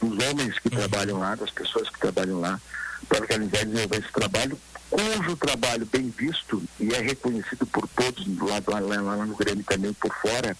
dos 0.00 0.28
homens 0.28 0.58
que 0.58 0.70
trabalham 0.70 1.18
lá, 1.18 1.34
das 1.34 1.50
pessoas 1.50 1.88
que 1.88 1.98
trabalham 1.98 2.40
lá, 2.40 2.60
para 3.08 3.20
organizar 3.20 3.62
e 3.62 3.66
desenvolver 3.66 3.98
esse 3.98 4.12
trabalho, 4.12 4.58
cujo 4.90 5.36
trabalho 5.36 5.86
bem 5.86 6.08
visto 6.10 6.62
e 6.80 6.92
é 6.94 7.00
reconhecido 7.00 7.66
por 7.66 7.86
todos 7.88 8.26
lá, 8.38 8.62
lá, 8.66 8.80
lá, 8.80 9.16
lá 9.16 9.26
no 9.26 9.36
Grêmio 9.36 9.64
também 9.64 9.92
por 9.92 10.12
fora, 10.20 10.56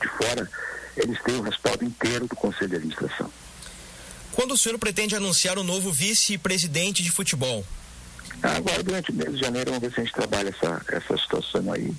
de 0.00 0.08
fora, 0.08 0.48
eles 0.96 1.20
têm 1.22 1.36
o 1.36 1.42
respaldo 1.42 1.84
inteiro 1.84 2.26
do 2.26 2.36
Conselho 2.36 2.70
de 2.70 2.76
Administração. 2.76 3.30
Quando 4.32 4.52
o 4.52 4.56
senhor 4.58 4.78
pretende 4.78 5.16
anunciar 5.16 5.58
o 5.58 5.64
novo 5.64 5.90
vice-presidente 5.90 7.02
de 7.02 7.10
futebol? 7.10 7.64
Agora, 8.42 8.82
durante 8.82 9.10
o 9.10 9.14
mês 9.14 9.32
de 9.32 9.40
janeiro, 9.40 9.70
vamos 9.70 9.88
ver 9.88 9.94
se 9.94 10.00
a 10.00 10.04
gente 10.04 10.14
trabalha 10.14 10.48
essa, 10.48 10.82
essa 10.88 11.16
situação 11.16 11.72
aí. 11.72 11.92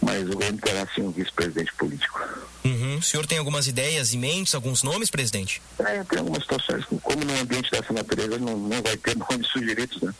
Mas 0.00 0.28
o 0.28 0.36
Grêmio 0.36 0.60
terá 0.60 0.86
sim 0.94 1.02
um 1.02 1.10
vice-presidente 1.10 1.72
político. 1.74 2.20
Uhum. 2.64 2.98
O 2.98 3.02
senhor 3.02 3.26
tem 3.26 3.38
algumas 3.38 3.66
ideias 3.66 4.12
em 4.12 4.18
mente, 4.18 4.54
alguns 4.54 4.82
nomes, 4.82 5.08
presidente? 5.08 5.62
É, 5.78 6.04
tem 6.04 6.18
algumas 6.18 6.42
situações, 6.42 6.84
como 7.02 7.24
no 7.24 7.40
ambiente 7.40 7.70
dessa 7.70 7.92
natureza 7.92 8.38
não, 8.38 8.56
não 8.56 8.82
vai 8.82 8.96
ter 8.96 9.16
nomes 9.30 9.46
sugeridos, 9.48 10.00
né? 10.02 10.14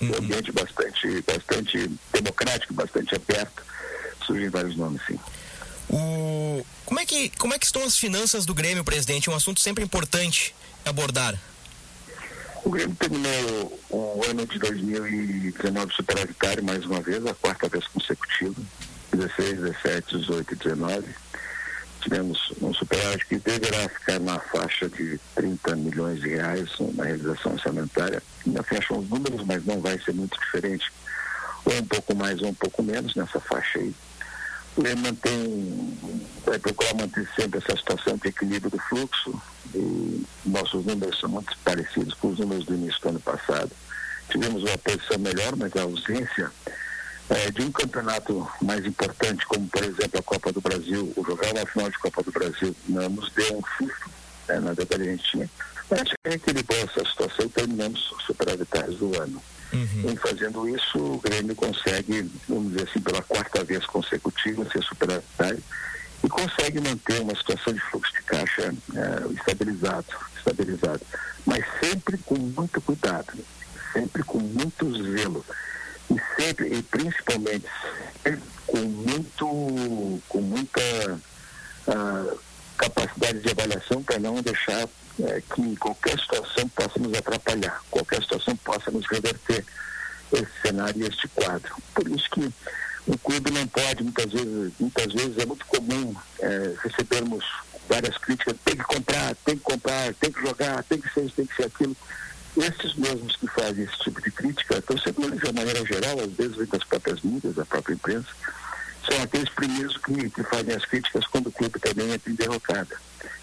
Uhum. 0.00 0.08
É 0.08 0.12
um 0.12 0.18
ambiente 0.18 0.52
bastante, 0.52 1.24
bastante 1.26 1.90
democrático, 2.12 2.74
bastante 2.74 3.14
aberto. 3.14 3.62
Surgem 4.26 4.48
vários 4.48 4.76
nomes, 4.76 5.00
sim. 5.06 5.18
O... 5.88 6.64
Como, 6.84 7.00
é 7.00 7.06
que, 7.06 7.30
como 7.30 7.54
é 7.54 7.58
que 7.58 7.66
estão 7.66 7.84
as 7.84 7.96
finanças 7.96 8.44
do 8.44 8.54
Grêmio, 8.54 8.84
presidente? 8.84 9.30
Um 9.30 9.34
assunto 9.34 9.60
sempre 9.60 9.84
importante 9.84 10.54
abordar. 10.84 11.38
O 12.62 12.70
Grêmio 12.70 12.94
terminou 12.96 13.80
o 13.90 14.20
ano 14.28 14.46
de 14.46 14.58
2019 14.58 15.92
superavitário 15.94 16.62
mais 16.62 16.84
uma 16.84 17.00
vez, 17.00 17.24
a 17.24 17.34
quarta 17.34 17.68
vez 17.68 17.86
consecutiva, 17.88 18.54
16, 19.12 19.60
17, 19.60 20.18
18 20.18 20.52
e 20.52 20.56
19. 20.56 21.14
Tivemos 22.02 22.52
um 22.60 22.72
superávit 22.72 23.26
que 23.26 23.38
deverá 23.38 23.88
ficar 23.88 24.20
na 24.20 24.38
faixa 24.38 24.88
de 24.88 25.18
30 25.34 25.76
milhões 25.76 26.20
de 26.20 26.28
reais 26.28 26.70
na 26.94 27.04
realização 27.04 27.52
orçamentária. 27.52 28.22
Ainda 28.46 28.62
fecham 28.62 28.98
os 28.98 29.08
números, 29.08 29.44
mas 29.46 29.64
não 29.64 29.80
vai 29.80 29.98
ser 29.98 30.12
muito 30.12 30.38
diferente, 30.38 30.92
ou 31.64 31.74
um 31.74 31.86
pouco 31.86 32.14
mais 32.14 32.40
ou 32.42 32.48
um 32.48 32.54
pouco 32.54 32.82
menos 32.82 33.14
nessa 33.14 33.40
faixa 33.40 33.78
aí 33.78 33.94
ele 34.78 34.94
mantém, 34.96 35.98
vai 36.44 36.58
procurar 36.58 36.94
manter 36.94 37.28
sempre 37.34 37.58
essa 37.58 37.76
situação 37.76 38.16
de 38.16 38.28
equilíbrio 38.28 38.70
do 38.70 38.78
fluxo 38.78 39.40
e 39.74 40.26
nossos 40.44 40.84
números 40.84 41.18
são 41.18 41.28
muito 41.28 41.56
parecidos 41.64 42.14
com 42.14 42.28
os 42.28 42.38
números 42.38 42.64
do 42.64 42.74
início 42.74 43.00
do 43.00 43.08
ano 43.10 43.20
passado. 43.20 43.70
Tivemos 44.30 44.62
uma 44.62 44.78
posição 44.78 45.18
melhor, 45.18 45.56
mas 45.56 45.74
a 45.76 45.82
ausência 45.82 46.50
é, 47.28 47.50
de 47.50 47.62
um 47.62 47.70
campeonato 47.70 48.48
mais 48.62 48.84
importante, 48.84 49.46
como 49.46 49.66
por 49.68 49.82
exemplo 49.82 50.18
a 50.18 50.22
Copa 50.22 50.52
do 50.52 50.60
Brasil, 50.60 51.12
o 51.16 51.24
jogar 51.24 51.52
uma 51.52 51.66
final 51.66 51.90
de 51.90 51.98
Copa 51.98 52.22
do 52.22 52.32
Brasil, 52.32 52.74
não 52.88 53.08
nos 53.08 53.30
deu 53.32 53.58
um 53.58 53.62
susto, 53.76 54.10
né, 54.48 54.60
na 54.60 54.72
verdade 54.72 55.02
a 55.02 55.12
gente 55.12 55.30
tinha. 55.30 55.50
Mas 55.90 56.02
equilibrou 56.24 56.78
essa 56.78 57.08
situação 57.08 57.46
e 57.46 57.48
terminamos 57.48 58.00
superavitários 58.26 58.98
do 58.98 59.20
ano. 59.20 59.42
Uhum. 59.72 60.10
Em 60.10 60.16
fazendo 60.16 60.68
isso, 60.68 60.98
o 60.98 61.18
Grêmio 61.18 61.54
consegue, 61.54 62.30
vamos 62.48 62.72
dizer 62.72 62.88
assim, 62.88 63.00
pela 63.00 63.22
quarta 63.22 63.62
vez 63.64 63.86
consecutiva, 63.86 64.68
ser 64.70 64.82
superavitário 64.82 65.62
e 66.22 66.28
consegue 66.28 66.80
manter 66.80 67.20
uma 67.20 67.34
situação 67.34 67.72
de 67.72 67.80
fluxo 67.80 68.12
de 68.12 68.22
caixa 68.22 68.74
é, 68.94 69.32
estabilizado, 69.32 70.06
estabilizado, 70.36 71.00
mas 71.46 71.64
sempre 71.80 72.18
com 72.18 72.36
muito 72.36 72.80
cuidado, 72.80 73.32
sempre 73.92 74.22
com 74.22 74.38
muito 74.38 74.92
zelo. 75.02 75.44
E 76.10 76.42
sempre 76.42 76.74
e 76.74 76.82
principalmente 76.82 77.66
com 78.66 78.78
muito 78.78 80.20
com 80.28 80.40
muita 80.40 80.80
uh, 81.86 82.38
capacidade 82.76 83.38
de 83.40 83.50
avaliação 83.50 84.02
para 84.02 84.18
não 84.18 84.42
deixar 84.42 84.88
é, 85.26 85.40
que 85.40 85.76
qualquer 85.76 86.18
situação 86.18 86.68
possa 86.68 86.98
nos 86.98 87.16
atrapalhar, 87.16 87.80
qualquer 87.90 88.22
situação 88.22 88.56
possa 88.56 88.90
nos 88.90 89.06
reverter 89.06 89.64
esse 90.32 90.50
cenário 90.62 91.02
e 91.02 91.08
este 91.08 91.28
quadro. 91.28 91.74
Por 91.94 92.08
isso 92.08 92.28
que 92.30 92.52
o 93.06 93.18
clube 93.18 93.50
não 93.50 93.66
pode, 93.66 94.02
muitas 94.02 94.32
vezes, 94.32 94.72
muitas 94.78 95.12
vezes 95.12 95.38
é 95.38 95.46
muito 95.46 95.66
comum 95.66 96.14
é, 96.40 96.74
recebermos 96.82 97.44
várias 97.88 98.16
críticas, 98.18 98.54
tem 98.64 98.76
que 98.76 98.84
comprar, 98.84 99.34
tem 99.44 99.56
que 99.56 99.62
comprar, 99.62 100.14
tem 100.14 100.32
que 100.32 100.40
jogar, 100.40 100.82
tem 100.84 101.00
que 101.00 101.12
ser 101.12 101.24
isso, 101.24 101.34
tem 101.34 101.46
que 101.46 101.56
ser 101.56 101.64
aquilo. 101.64 101.96
Esses 102.56 102.94
mesmos 102.94 103.36
que 103.36 103.46
fazem 103.48 103.84
esse 103.84 103.98
tipo 103.98 104.20
de 104.20 104.30
crítica, 104.30 104.82
torcedores 104.82 105.40
de 105.40 105.52
maneira 105.52 105.84
geral, 105.84 106.20
às 106.20 106.32
vezes 106.32 106.56
vem 106.56 106.66
das 106.66 106.84
próprias 106.84 107.20
mídias, 107.22 107.54
da 107.54 107.64
própria 107.64 107.94
imprensa, 107.94 108.28
são 109.08 109.22
aqueles 109.22 109.48
primeiros 109.50 109.96
que, 109.98 110.30
que 110.30 110.42
fazem 110.44 110.74
as 110.74 110.84
críticas 110.84 111.26
quando 111.26 111.48
o 111.48 111.52
clube 111.52 111.78
também 111.80 112.12
entra 112.12 112.30
em 112.30 112.34
derrocada 112.34 112.96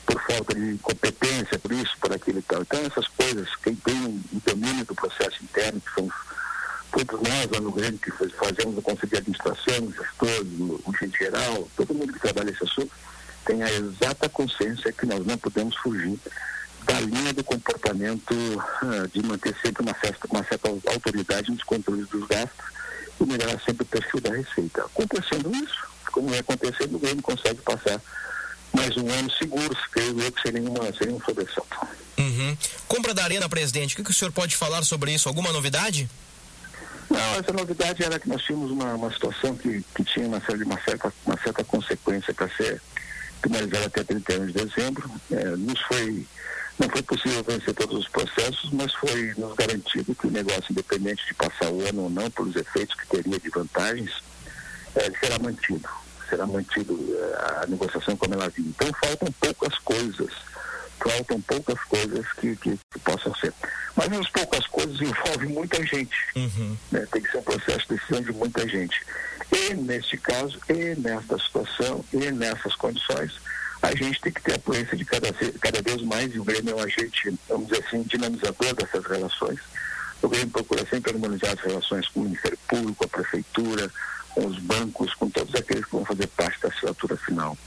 por 0.07 0.21
falta 0.21 0.55
de 0.55 0.77
competência, 0.77 1.59
por 1.59 1.71
isso, 1.73 1.91
por 1.99 2.13
aquilo 2.13 2.39
e 2.39 2.41
tal. 2.41 2.61
Então, 2.61 2.79
essas 2.79 3.07
coisas, 3.09 3.53
quem 3.57 3.75
tem 3.75 3.93
um, 3.93 4.23
domínio 4.45 4.85
do 4.85 4.95
processo 4.95 5.43
interno, 5.43 5.81
que 5.81 5.93
somos 5.93 6.13
todos 6.91 7.21
nós 7.21 7.51
lá 7.51 7.59
no 7.59 7.71
Grêmio, 7.73 7.99
que 7.99 8.09
fazemos 8.11 8.77
o 8.77 8.81
Conselho 8.81 9.09
de 9.09 9.17
Administração, 9.17 9.91
gestores, 9.91 10.47
o 10.59 10.93
gente 10.99 11.17
geral, 11.17 11.67
todo 11.75 11.93
mundo 11.93 12.13
que 12.13 12.19
trabalha 12.19 12.49
esse 12.49 12.63
assunto, 12.63 12.91
tem 13.45 13.61
a 13.61 13.69
exata 13.69 14.29
consciência 14.29 14.93
que 14.93 15.05
nós 15.05 15.25
não 15.25 15.37
podemos 15.37 15.75
fugir 15.77 16.17
da 16.85 17.01
linha 17.01 17.33
do 17.33 17.43
comportamento 17.43 18.31
uh, 18.33 19.07
de 19.13 19.21
manter 19.21 19.53
sempre 19.61 19.83
uma 19.83 19.95
certa, 20.01 20.25
uma 20.31 20.43
certa 20.45 20.69
autoridade 20.69 21.51
nos 21.51 21.63
controles 21.63 22.07
dos 22.07 22.25
gastos 22.27 22.65
e 23.19 23.25
melhorar 23.25 23.59
sempre 23.59 23.83
o 23.83 23.85
perfil 23.85 24.21
da 24.21 24.31
receita. 24.31 24.85
Acontecendo 24.85 25.53
isso, 25.53 25.85
como 26.13 26.33
é 26.33 26.39
acontecendo, 26.39 26.95
o 26.95 26.99
Grêmio 26.99 27.21
consegue 27.21 27.61
passar 27.61 28.01
mais 28.73 28.95
um 28.97 29.09
ano 29.09 29.31
seguro, 29.31 29.75
creio 29.91 30.19
eu 30.21 30.31
que 30.31 30.41
seria, 30.41 30.61
uma, 30.61 30.93
seria 30.93 31.13
um 31.13 31.21
sobressalto. 31.21 31.87
Uhum. 32.17 32.57
Compra 32.87 33.13
da 33.13 33.23
Arena, 33.23 33.47
presidente, 33.49 33.93
o 33.93 33.97
que, 33.97 34.03
que, 34.03 34.11
o 34.11 34.13
senhor 34.13 34.31
pode 34.31 34.55
falar 34.55 34.83
sobre 34.83 35.13
isso? 35.13 35.27
Alguma 35.27 35.51
novidade? 35.51 36.09
Não, 37.09 37.35
essa 37.35 37.53
novidade 37.53 38.03
era 38.03 38.19
que 38.19 38.27
nós 38.27 38.41
tínhamos 38.43 38.71
uma, 38.71 38.95
uma 38.95 39.11
situação 39.11 39.55
que, 39.55 39.83
que 39.95 40.03
tinha 40.03 40.27
uma, 40.27 40.41
uma, 40.65 40.81
certa, 40.83 41.13
uma 41.25 41.37
certa 41.41 41.63
consequência 41.63 42.33
para 42.33 42.49
ser 42.49 42.81
finalizada 43.41 43.85
até 43.85 44.03
31 44.03 44.47
de 44.47 44.53
dezembro. 44.53 45.09
É, 45.31 45.45
nos 45.55 45.79
foi, 45.83 46.27
não 46.77 46.89
foi 46.89 47.01
possível 47.03 47.43
vencer 47.43 47.73
todos 47.73 47.99
os 47.99 48.07
processos, 48.09 48.69
mas 48.73 48.93
foi 48.95 49.33
nos 49.37 49.55
garantido 49.55 50.13
que 50.15 50.27
o 50.27 50.31
negócio, 50.31 50.65
independente 50.71 51.25
de 51.25 51.33
passar 51.33 51.69
o 51.69 51.81
ano 51.87 52.03
ou 52.03 52.09
não, 52.09 52.29
pelos 52.29 52.55
efeitos 52.55 52.95
que 52.95 53.07
teria 53.07 53.39
de 53.39 53.49
vantagens, 53.49 54.11
é, 54.95 55.11
será 55.19 55.39
mantido 55.39 55.87
será 56.29 56.45
mantido 56.45 56.97
eh, 57.09 57.63
a 57.63 57.67
negociação 57.67 58.15
como 58.15 58.33
ela 58.33 58.49
vinha. 58.49 58.69
Então 58.69 58.91
faltam 58.93 59.31
poucas 59.39 59.77
coisas, 59.79 60.33
faltam 60.99 61.41
poucas 61.41 61.79
coisas 61.83 62.25
que, 62.33 62.55
que, 62.55 62.79
que 62.91 62.99
possam 62.99 63.33
ser. 63.35 63.53
Mas 63.95 64.11
as 64.11 64.29
poucas 64.29 64.67
coisas 64.67 65.01
envolvem 65.01 65.49
muita 65.49 65.83
gente. 65.85 66.15
Uhum. 66.35 66.77
Né? 66.91 67.07
Tem 67.11 67.21
que 67.21 67.31
ser 67.31 67.37
um 67.37 67.43
processo 67.43 67.87
de 67.87 67.95
decisão 67.95 68.21
de 68.21 68.31
muita 68.33 68.67
gente. 68.67 69.01
E 69.51 69.73
neste 69.73 70.17
caso, 70.17 70.59
e 70.69 70.95
nesta 70.99 71.37
situação, 71.39 72.03
e 72.13 72.31
nessas 72.31 72.75
condições, 72.75 73.39
a 73.81 73.95
gente 73.95 74.19
tem 74.21 74.31
que 74.31 74.41
ter 74.41 74.53
a 74.53 74.57
influência 74.57 74.97
de 74.97 75.05
cada, 75.05 75.29
cada 75.59 75.81
vez 75.81 76.01
mais, 76.03 76.33
e 76.33 76.39
o 76.39 76.43
Grêmio 76.43 76.71
é 76.71 76.75
um 76.75 76.83
agente, 76.83 77.33
vamos 77.47 77.67
dizer 77.67 77.83
assim, 77.85 78.03
dinamizador 78.03 78.73
dessas 78.75 79.05
relações. 79.05 79.59
O 80.21 80.27
Grêmio 80.27 80.49
procura 80.49 80.85
sempre 80.89 81.11
harmonizar 81.11 81.53
as 81.53 81.59
relações 81.59 82.07
com 82.09 82.21
o 82.21 82.23
Ministério 82.23 82.57
Público, 82.67 83.05
a 83.05 83.07
Prefeitura, 83.07 83.91
com 84.37 84.45
os 84.45 84.59
bancos, 84.59 85.11
com 85.15 85.27
todos 85.31 85.55
aqueles 85.55 85.83
que 85.83 85.91
vão 85.91 86.05
fazer 86.05 86.27
parte 86.27 86.61
da 86.61 86.69
assinatura 86.69 87.17
final 87.17 87.57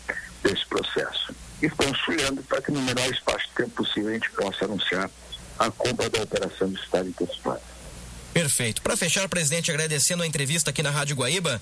desse 0.41 0.65
processo. 0.67 1.35
E 1.61 1.69
construindo 1.69 2.45
para 2.45 2.63
que 2.63 2.71
no 2.71 2.81
menor 2.81 3.11
espaço 3.11 3.45
de 3.49 3.55
tempo 3.57 3.71
possível 3.71 4.11
a 4.11 4.13
gente 4.13 4.31
possa 4.31 4.65
anunciar 4.67 5.11
a 5.59 5.71
compra 5.73 6.09
da 6.09 6.23
operação 6.23 6.69
de 6.69 6.79
Estado 6.79 7.09
antecipada. 7.09 7.61
Perfeito. 8.33 8.81
Para 8.83 8.97
fechar, 8.97 9.29
presidente, 9.29 9.69
agradecendo 9.69 10.23
a 10.23 10.27
entrevista 10.27 10.71
aqui 10.71 10.81
na 10.81 10.91
Rádio 10.91 11.17
Guaíba, 11.17 11.61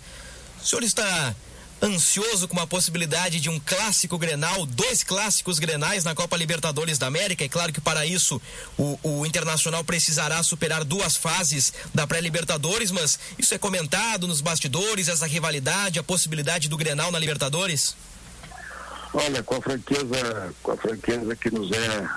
o 0.60 0.64
senhor 0.64 0.82
está 0.82 1.34
ansioso 1.82 2.48
com 2.48 2.58
a 2.60 2.66
possibilidade 2.66 3.40
de 3.40 3.48
um 3.48 3.60
clássico 3.60 4.18
Grenal, 4.18 4.66
dois 4.66 5.02
clássicos 5.02 5.58
Grenais 5.58 6.04
na 6.04 6.14
Copa 6.14 6.36
Libertadores 6.36 6.98
da 6.98 7.06
América. 7.06 7.44
É 7.44 7.48
claro 7.48 7.72
que 7.72 7.80
para 7.80 8.04
isso 8.04 8.40
o, 8.76 8.98
o 9.02 9.26
Internacional 9.26 9.84
precisará 9.84 10.42
superar 10.42 10.84
duas 10.84 11.16
fases 11.16 11.72
da 11.94 12.06
pré-Libertadores, 12.06 12.90
mas 12.90 13.18
isso 13.38 13.54
é 13.54 13.58
comentado 13.58 14.26
nos 14.26 14.40
bastidores, 14.40 15.08
essa 15.08 15.26
rivalidade, 15.26 15.98
a 15.98 16.02
possibilidade 16.02 16.68
do 16.68 16.76
Grenal 16.76 17.12
na 17.12 17.18
Libertadores? 17.18 17.94
Olha, 19.12 19.42
com 19.42 19.56
a 19.56 19.60
franqueza, 19.60 20.54
com 20.62 20.72
a 20.72 20.76
franqueza 20.76 21.36
que 21.36 21.50
nos 21.50 21.70
é, 21.72 22.08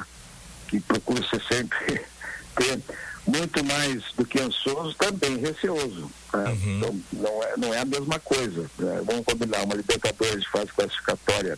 que 0.68 0.80
procura 0.80 1.26
ser 1.28 1.42
sempre 1.44 2.02
ter 2.56 2.82
muito 3.26 3.64
mais 3.64 4.04
do 4.18 4.26
que 4.26 4.40
ansioso, 4.40 4.96
também 4.96 5.38
receoso. 5.38 6.12
Né? 6.34 6.50
Uhum. 6.50 6.78
Então, 6.78 7.02
não 7.14 7.44
é, 7.44 7.58
não 7.58 7.74
é 7.74 7.80
a 7.80 7.86
mesma 7.86 8.20
coisa. 8.20 8.62
Né? 8.80 9.02
Vamos 9.06 9.26
combinar 9.26 9.64
uma 9.64 9.76
Libertadores 9.76 10.42
de 10.42 10.50
fase 10.50 10.72
classificatória 10.74 11.58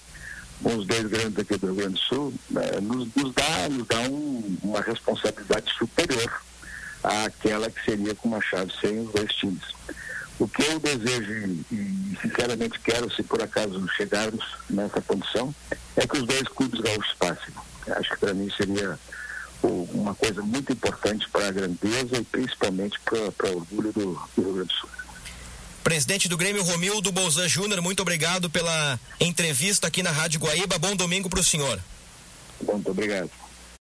com 0.62 0.76
os 0.76 0.86
dois 0.88 1.04
grandes 1.08 1.40
aqui 1.40 1.58
do 1.58 1.68
Rio 1.68 1.76
Grande 1.76 1.94
do 1.96 2.00
Sul, 2.00 2.34
né? 2.50 2.72
nos, 2.82 3.14
nos, 3.16 3.34
dá, 3.34 3.70
nos 3.70 3.88
dá 3.88 4.00
um, 4.02 4.58
uma 4.64 4.82
responsabilidade 4.82 5.74
superior 5.78 6.42
àquela 7.04 7.70
que 7.70 7.84
seria 7.84 8.16
com 8.16 8.30
uma 8.30 8.42
chave 8.42 8.72
sem 8.80 9.00
os 9.00 9.12
dois 9.12 9.32
times. 9.34 9.64
O 10.40 10.48
que 10.48 10.64
eu 10.64 10.80
desejo 10.80 11.64
e 11.72 12.18
sinceramente 12.22 12.80
quero, 12.80 13.14
se 13.14 13.24
por 13.24 13.42
acaso 13.42 13.88
chegarmos 13.96 14.44
nessa 14.70 15.02
condição, 15.02 15.54
é 15.96 16.08
que 16.08 16.18
os 16.18 16.24
dois 16.24 16.44
clubes 16.44 16.80
gaúchos 16.82 17.14
passem. 17.20 17.54
Acho 17.88 18.10
que 18.12 18.20
para 18.20 18.34
mim 18.34 18.50
seria 18.58 18.98
uma 19.68 20.14
coisa 20.16 20.42
muito 20.42 20.72
importante 20.72 21.30
para 21.30 21.48
a 21.48 21.52
grandeza 21.52 22.18
e 22.18 22.24
principalmente 22.24 23.00
para 23.00 23.50
o 23.52 23.58
orgulho 23.58 23.92
do, 23.94 24.22
do 24.36 24.42
Rio 24.42 24.54
Grande 24.54 24.68
do 24.70 24.74
Sul. 24.74 24.90
Presidente 25.84 26.30
do 26.30 26.38
Grêmio 26.38 26.64
Romildo 26.64 27.12
Bolzan 27.12 27.48
Júnior, 27.48 27.82
muito 27.82 28.02
obrigado 28.02 28.50
pela 28.50 29.00
entrevista 29.20 29.88
aqui 29.88 30.02
na 30.02 30.12
Rádio 30.12 30.40
Guaíba. 30.40 30.80
Bom 30.80 30.96
domingo 30.96 31.30
para 31.30 31.42
o 31.42 31.44
senhor. 31.44 31.80
Muito 32.62 32.92
obrigado. 32.92 33.30